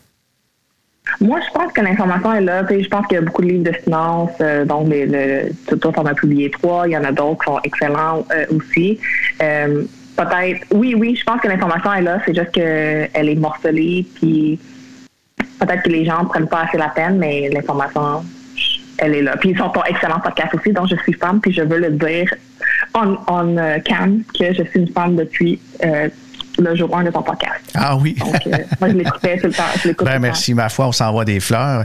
Moi, 1.21 1.41
je 1.41 1.51
pense 1.53 1.73
que 1.73 1.81
l'information 1.81 2.35
est 2.35 2.41
là. 2.41 2.65
je 2.69 2.89
pense 2.89 3.07
qu'il 3.07 3.17
y 3.17 3.19
a 3.19 3.23
beaucoup 3.23 3.43
de 3.43 3.49
livres 3.49 3.65
de 3.65 3.77
finances. 3.77 4.33
Euh, 4.41 4.65
donc, 4.65 4.89
les, 4.89 5.07
le, 5.07 5.51
on 5.97 6.07
a 6.07 6.15
publié 6.15 6.51
trois. 6.51 6.87
Il 6.89 6.93
y 6.93 6.97
en 6.97 7.05
a 7.05 7.13
d'autres 7.13 7.39
qui 7.39 7.51
sont 7.51 7.61
excellents 7.63 8.27
aussi. 8.51 8.99
Peut-être, 9.39 10.67
oui, 10.73 10.95
oui, 10.95 11.15
je 11.15 11.25
pense 11.25 11.41
que 11.41 11.49
l'information 11.49 11.93
est 11.93 12.03
là. 12.03 12.21
C'est 12.25 12.35
juste 12.35 12.53
qu'elle 12.53 13.29
est 13.29 13.35
morcelée. 13.35 14.07
Puis 14.15 14.59
peut-être 15.61 15.83
que 15.83 15.91
les 15.91 16.05
gens 16.05 16.23
ne 16.23 16.29
prennent 16.29 16.49
pas 16.49 16.63
assez 16.63 16.79
la 16.79 16.89
peine, 16.89 17.19
mais 17.19 17.49
l'information 17.51 18.25
elle 18.99 19.15
est 19.15 19.23
là. 19.23 19.37
Puis 19.37 19.51
ils 19.51 19.59
sont 19.59 19.71
pas 19.71 19.85
excellents 19.89 20.21
podcasts 20.21 20.55
aussi, 20.55 20.73
donc 20.73 20.89
je 20.89 20.97
suis 20.97 21.13
fan, 21.13 21.41
puis 21.41 21.53
je 21.53 21.63
veux 21.63 21.79
le 21.79 21.91
dire 21.91 22.33
on, 22.95 23.17
on 23.29 23.57
euh, 23.57 23.79
cam 23.81 24.23
que 24.39 24.53
je 24.53 24.63
suis 24.63 24.81
une 24.81 24.89
fan 24.89 25.17
depuis 25.17 25.61
euh, 25.85 26.09
le 26.59 26.75
jour 26.75 26.97
1 26.97 27.05
de 27.05 27.11
ton 27.11 27.23
podcast. 27.23 27.61
Ah 27.75 27.97
oui. 27.97 28.15
Donc, 28.19 28.35
euh, 28.47 28.59
moi, 28.81 28.91
je 28.91 28.95
l'écoutais 28.95 29.39
tout 29.39 29.47
le 29.47 29.53
temps. 29.53 30.05
ben, 30.05 30.19
merci, 30.19 30.55
ma 30.55 30.69
foi, 30.69 30.89
on 30.89 30.93
s'envoie 30.93 31.25
des 31.25 31.41
fleurs. 31.41 31.85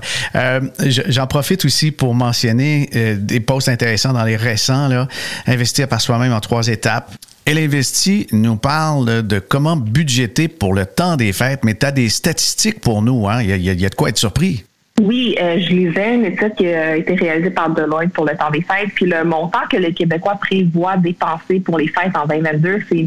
J'en 0.80 1.28
profite 1.28 1.66
aussi 1.66 1.92
pour 1.92 2.14
mentionner 2.16 2.90
des 3.18 3.40
posts 3.40 3.70
intéressants 3.70 4.14
dans 4.14 4.24
les 4.24 4.36
récents, 4.36 4.88
là. 4.88 5.08
Investir 5.48 5.88
par 5.88 6.02
soi-même 6.02 6.34
en 6.34 6.40
trois 6.40 6.68
étapes. 6.68 7.12
Elle 7.46 7.58
investit 7.58 8.28
nous 8.32 8.56
parle 8.56 9.26
de 9.26 9.40
comment 9.40 9.76
budgéter 9.76 10.48
pour 10.48 10.74
le 10.74 10.86
temps 10.86 11.18
des 11.18 11.34
fêtes, 11.34 11.64
mais 11.64 11.74
tu 11.74 11.86
as 11.86 11.92
des 11.92 12.10
statistiques 12.10 12.80
pour 12.82 13.02
nous. 13.02 13.28
Hein? 13.28 13.42
Il, 13.42 13.50
y 13.50 13.54
a, 13.54 13.56
il 13.56 13.82
y 13.82 13.86
a 13.86 13.90
de 13.90 13.96
quoi 13.96 14.10
être 14.10 14.18
surpris. 14.18 14.64
Oui, 15.02 15.36
euh, 15.42 15.58
je 15.60 15.70
lisais 15.70 16.16
une 16.16 16.26
étude 16.26 16.54
qui 16.56 16.68
a 16.68 16.98
été 16.98 17.16
réalisée 17.16 17.50
par 17.50 17.70
Deloitte 17.70 18.12
pour 18.14 18.26
le 18.26 18.36
temps 18.36 18.52
des 18.52 18.62
fêtes. 18.62 18.92
Puis 18.94 19.06
le 19.06 19.24
montant 19.24 19.62
que 19.70 19.78
les 19.78 19.94
Québécois 19.94 20.36
prévoient 20.36 20.98
dépenser 20.98 21.60
pour 21.60 21.80
les 21.80 21.88
fêtes 21.88 22.16
en 22.16 22.28
2022, 22.28 22.80
c'est 22.88 22.98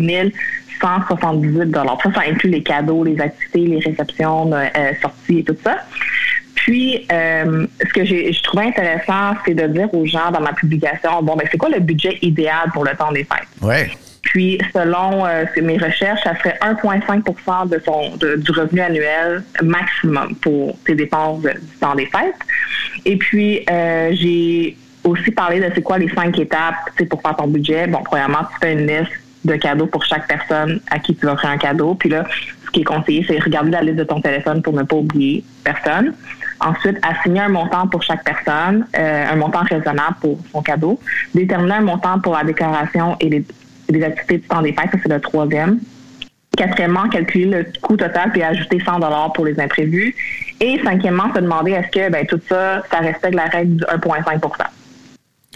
1178 0.83 1.71
dollars. 1.71 1.99
Ça, 2.03 2.13
ça 2.13 2.21
inclut 2.29 2.51
les 2.51 2.63
cadeaux, 2.63 3.05
les 3.05 3.21
activités, 3.21 3.67
les 3.67 3.79
réceptions, 3.79 4.53
euh, 4.53 4.69
sorties 5.01 5.39
et 5.39 5.45
tout 5.45 5.57
ça. 5.63 5.79
Puis, 6.65 7.07
euh, 7.13 7.67
ce 7.81 7.93
que 7.93 8.05
j'ai, 8.05 8.33
je 8.33 8.43
trouvais 8.43 8.67
intéressant, 8.67 9.35
c'est 9.45 9.55
de 9.55 9.67
dire 9.67 9.93
aux 9.93 10.07
gens 10.07 10.31
dans 10.31 10.41
ma 10.41 10.53
publication, 10.55 11.23
bon, 11.23 11.37
ben 11.37 11.47
c'est 11.51 11.59
quoi 11.59 11.69
le 11.69 11.81
budget 11.81 12.19
idéal 12.23 12.71
pour 12.73 12.85
le 12.85 12.97
temps 12.97 13.13
des 13.13 13.25
fêtes? 13.25 13.49
Ouais. 13.61 13.91
Puis, 14.23 14.59
selon 14.73 15.27
euh, 15.27 15.45
mes 15.63 15.77
recherches, 15.77 16.23
ça 16.25 16.35
serait 16.39 16.59
1,5 16.63 17.69
de 17.69 17.83
son 17.85 18.17
du 18.17 18.51
revenu 18.53 18.81
annuel 18.81 19.45
maximum 19.63 20.35
pour 20.37 20.79
tes 20.87 20.95
dépenses 20.95 21.43
du 21.43 21.79
temps 21.81 21.95
des 21.95 22.07
fêtes. 22.07 22.35
Et 23.05 23.17
puis, 23.17 23.65
euh, 23.71 24.11
j'ai 24.13 24.77
aussi 25.05 25.31
parlé 25.33 25.61
de 25.61 25.71
c'est 25.75 25.83
quoi 25.83 25.99
les 25.99 26.09
cinq 26.09 26.39
étapes 26.39 26.77
pour 27.11 27.21
faire 27.21 27.37
ton 27.37 27.47
budget. 27.47 27.87
Bon, 27.87 28.03
premièrement, 28.03 28.39
tu 28.51 28.59
fais 28.63 28.73
une 28.73 28.87
liste 28.87 29.13
de 29.45 29.57
cadeaux 29.57 29.87
pour 29.87 30.05
chaque 30.05 30.27
personne 30.27 30.81
à 30.91 30.99
qui 30.99 31.15
tu 31.15 31.27
vas 31.27 31.33
offrir 31.33 31.51
un 31.51 31.59
cadeau. 31.59 31.95
Puis 31.95 32.09
là, 32.09 32.25
ce 32.65 32.71
qui 32.71 32.81
est 32.81 32.85
conseillé, 32.85 33.25
c'est 33.29 33.39
regarder 33.39 33.71
la 33.71 33.83
liste 33.83 33.97
de 33.97 34.05
ton 34.05 34.21
téléphone 34.21 34.63
pour 34.63 34.73
ne 34.73 34.83
pas 34.83 34.97
oublier 34.97 35.45
personne. 35.63 36.15
Ensuite, 36.61 36.99
assigner 37.03 37.41
un 37.41 37.49
montant 37.49 37.87
pour 37.89 38.03
chaque 38.03 38.25
personne, 38.25 38.87
euh, 38.97 39.27
un 39.31 39.37
montant 39.37 39.63
raisonnable 39.63 40.17
pour 40.21 40.39
son 40.53 40.63
cadeau. 40.63 40.99
Déterminer 41.35 41.75
un 41.75 41.81
montant 41.83 42.19
pour 42.21 42.35
la 42.35 42.45
décoration 42.45 43.17
et 43.21 43.29
les, 43.29 44.03
activités 44.03 44.39
du 44.39 44.49
temps 44.49 44.63
des 44.63 44.73
fêtes, 44.73 44.91
ça 44.93 44.99
c'est 45.03 45.13
le 45.13 45.21
troisième. 45.21 45.79
Quatrièmement, 46.57 47.09
calculer 47.09 47.47
le 47.47 47.67
coût 47.83 47.97
total 47.97 48.31
puis 48.31 48.43
ajouter 48.43 48.81
100 48.81 49.01
dollars 49.01 49.33
pour 49.33 49.45
les 49.45 49.59
imprévus. 49.61 50.15
Et 50.61 50.81
cinquièmement, 50.83 51.35
se 51.35 51.41
demander 51.41 51.73
est-ce 51.73 51.91
que 51.91 52.11
ben, 52.11 52.25
tout 52.27 52.41
ça, 52.49 52.83
ça 52.91 52.99
respecte 52.99 53.35
la 53.35 53.47
règle 53.47 53.77
du 53.77 53.85
1,5 53.85 54.39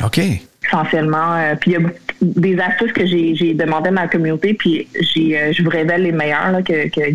OK. 0.05 0.21
Essentiellement. 0.67 1.35
Euh, 1.37 1.55
puis 1.55 1.73
il 1.73 1.81
y 1.81 1.85
a 1.85 1.89
des 2.21 2.59
astuces 2.59 2.93
que 2.93 3.07
j'ai 3.07 3.55
demandé 3.55 3.89
à 3.89 3.93
ma 3.93 4.09
communauté, 4.09 4.55
puis 4.55 4.89
j'ai 5.01 5.39
euh, 5.39 5.53
je 5.53 5.63
vous 5.63 5.71
révèle 5.71 6.03
les 6.03 6.13
meilleurs 6.13 6.51
là, 6.51 6.63
que, 6.63 6.89
que, 6.89 7.11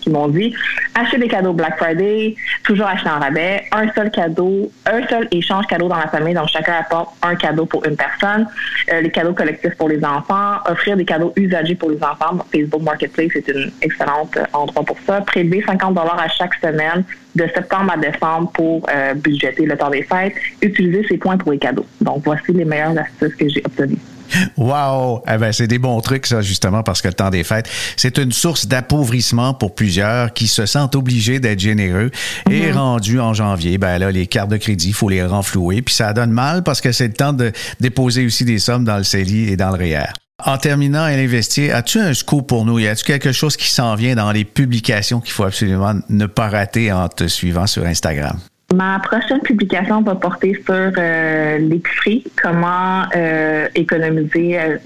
qui 0.00 0.10
m'ont 0.10 0.28
dit. 0.28 0.54
Acheter 0.94 1.18
des 1.18 1.28
cadeaux 1.28 1.52
Black 1.52 1.78
Friday, 1.78 2.34
toujours 2.62 2.86
acheter 2.86 3.08
en 3.08 3.18
rabais, 3.18 3.64
un 3.72 3.90
seul 3.92 4.10
cadeau, 4.10 4.70
un 4.86 5.06
seul 5.06 5.28
échange 5.30 5.66
cadeau 5.66 5.88
dans 5.88 5.96
la 5.96 6.08
famille, 6.08 6.34
donc 6.34 6.48
chacun 6.48 6.74
apporte 6.74 7.14
un 7.22 7.34
cadeau 7.36 7.66
pour 7.66 7.84
une 7.86 7.96
personne, 7.96 8.46
euh, 8.92 9.00
les 9.00 9.10
cadeaux 9.10 9.32
collectifs 9.32 9.74
pour 9.76 9.88
les 9.88 10.04
enfants, 10.04 10.56
offrir 10.68 10.96
des 10.96 11.04
cadeaux 11.04 11.32
usagés 11.36 11.74
pour 11.74 11.90
les 11.90 12.02
enfants. 12.02 12.44
Facebook 12.52 12.82
Marketplace 12.82 13.30
est 13.34 13.48
une 13.48 13.70
excellente 13.80 14.38
endroit 14.52 14.84
pour 14.84 14.98
ça. 15.06 15.20
Prélever 15.22 15.62
50 15.66 15.94
dollars 15.94 16.20
à 16.20 16.28
chaque 16.28 16.54
semaine 16.54 17.04
de 17.34 17.46
septembre 17.54 17.92
à 17.92 17.96
décembre 17.96 18.50
pour 18.52 18.86
euh, 18.94 19.14
budgéter 19.14 19.66
le 19.66 19.76
temps 19.76 19.90
des 19.90 20.02
fêtes, 20.02 20.34
utiliser 20.62 21.04
ces 21.08 21.16
points 21.16 21.36
pour 21.36 21.52
les 21.52 21.58
cadeaux. 21.58 21.86
Donc, 22.00 22.22
voici 22.24 22.52
les 22.52 22.64
meilleures 22.64 22.96
astuces 22.96 23.34
que 23.34 23.48
j'ai 23.48 23.62
obtenues. 23.64 23.98
Wow! 24.56 25.22
Eh 25.28 25.38
ben, 25.38 25.52
c'est 25.52 25.66
des 25.66 25.78
bons 25.78 26.00
trucs, 26.00 26.26
ça, 26.26 26.42
justement, 26.42 26.82
parce 26.82 27.02
que 27.02 27.08
le 27.08 27.14
temps 27.14 27.30
des 27.30 27.44
fêtes, 27.44 27.68
c'est 27.96 28.18
une 28.18 28.32
source 28.32 28.66
d'appauvrissement 28.66 29.54
pour 29.54 29.74
plusieurs 29.74 30.32
qui 30.32 30.48
se 30.48 30.66
sentent 30.66 30.94
obligés 30.94 31.40
d'être 31.40 31.60
généreux. 31.60 32.10
Et 32.50 32.68
mhm. 32.68 32.76
rendu 32.76 33.20
en 33.20 33.34
janvier, 33.34 33.78
ben 33.78 33.98
là, 33.98 34.10
les 34.10 34.26
cartes 34.26 34.50
de 34.50 34.56
crédit, 34.56 34.88
il 34.88 34.94
faut 34.94 35.08
les 35.08 35.24
renflouer. 35.24 35.82
Puis 35.82 35.94
ça 35.94 36.12
donne 36.12 36.30
mal 36.30 36.62
parce 36.62 36.80
que 36.80 36.92
c'est 36.92 37.08
le 37.08 37.14
temps 37.14 37.32
de 37.32 37.52
déposer 37.80 38.26
aussi 38.26 38.44
des 38.44 38.58
sommes 38.58 38.84
dans 38.84 38.98
le 38.98 39.04
CELI 39.04 39.50
et 39.50 39.56
dans 39.56 39.70
le 39.70 39.76
REER. 39.76 40.12
En 40.42 40.58
terminant, 40.58 41.06
elle 41.06 41.20
investit, 41.20 41.70
as-tu 41.70 42.00
un 42.00 42.12
scoop 42.12 42.48
pour 42.48 42.64
nous? 42.64 42.78
Y 42.80 42.88
a-tu 42.88 43.04
quelque 43.04 43.32
chose 43.32 43.56
qui 43.56 43.68
s'en 43.68 43.94
vient 43.94 44.16
dans 44.16 44.32
les 44.32 44.44
publications 44.44 45.20
qu'il 45.20 45.32
faut 45.32 45.44
absolument 45.44 45.94
ne 46.08 46.26
pas 46.26 46.48
rater 46.48 46.90
en 46.92 47.08
te 47.08 47.28
suivant 47.28 47.66
sur 47.66 47.86
Instagram? 47.86 48.38
Ma 48.74 48.98
prochaine 48.98 49.40
publication 49.40 50.02
va 50.02 50.16
porter 50.16 50.54
sur 50.64 50.74
euh, 50.98 51.58
l'épicerie, 51.58 52.24
comment 52.42 53.04
euh, 53.14 53.68
économiser 53.74 54.58
euh, 54.58 54.78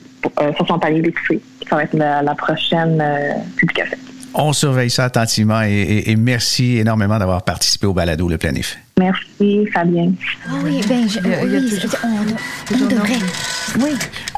sur 0.56 0.66
son 0.66 0.78
panier 0.78 1.00
d'épicerie. 1.00 1.40
Ça 1.68 1.76
va 1.76 1.84
être 1.84 1.94
la, 1.94 2.34
prochaine 2.34 3.02
publication. 3.56 3.96
On 4.34 4.52
surveille 4.52 4.90
ça 4.90 5.04
attentivement 5.04 5.62
et 5.62 6.14
merci 6.16 6.78
énormément 6.78 7.18
d'avoir 7.18 7.42
participé 7.42 7.86
au 7.86 7.92
balado 7.92 8.28
Le 8.28 8.38
Planif. 8.38 8.78
Merci, 8.98 9.66
Fabien. 9.72 10.12
Ah 10.48 10.54
oui, 10.64 10.80
ben, 10.88 11.08
je, 11.08 11.20
oui, 11.20 11.80
on, 12.04 12.74
on 12.74 12.86
devrait. 12.88 13.12
Oui. 13.80 13.90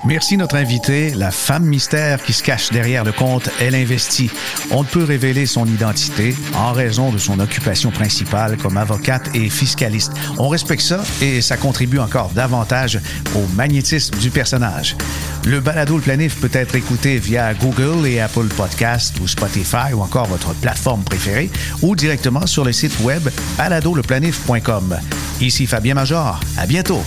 Merci 0.06 0.38
notre 0.38 0.56
invitée, 0.56 1.12
la 1.14 1.30
femme 1.30 1.64
mystère 1.64 2.22
qui 2.22 2.32
se 2.32 2.42
cache 2.42 2.70
derrière 2.70 3.04
le 3.04 3.12
compte 3.12 3.50
Elle 3.60 3.74
investit. 3.74 4.30
On 4.70 4.82
ne 4.82 4.88
peut 4.88 5.04
révéler 5.04 5.44
son 5.44 5.66
identité 5.66 6.34
en 6.54 6.72
raison 6.72 7.10
de 7.10 7.18
son 7.18 7.38
occupation 7.38 7.90
principale 7.90 8.56
comme 8.56 8.78
avocate 8.78 9.34
et 9.34 9.50
fiscaliste. 9.50 10.12
On 10.38 10.48
respecte 10.48 10.82
ça 10.82 11.02
et 11.20 11.42
ça 11.42 11.58
contribue 11.58 11.98
encore 11.98 12.30
davantage 12.30 12.98
au 13.34 13.46
magnétisme 13.54 14.16
du 14.18 14.30
personnage. 14.30 14.96
Le 15.44 15.60
balado 15.60 15.96
Le 15.96 16.02
Planif 16.02 16.40
peut 16.40 16.50
être 16.52 16.74
écouté 16.76 17.18
via 17.18 17.52
Google 17.52 18.06
et 18.06 18.20
Apple 18.20 18.48
Podcast 18.48 19.16
ou 19.20 19.28
Spotify 19.28 19.92
ou 19.92 20.00
encore 20.00 20.26
votre 20.26 20.54
plateforme 20.54 21.02
préférée 21.02 21.50
ou 21.82 21.94
directement 21.94 22.46
sur 22.46 22.64
le 22.64 22.72
site 22.72 22.98
web 23.00 23.28
baladoleplanif.com. 23.58 24.96
Ici 25.42 25.66
Fabien 25.66 25.94
Major. 25.94 26.40
À 26.56 26.66
bientôt. 26.66 27.02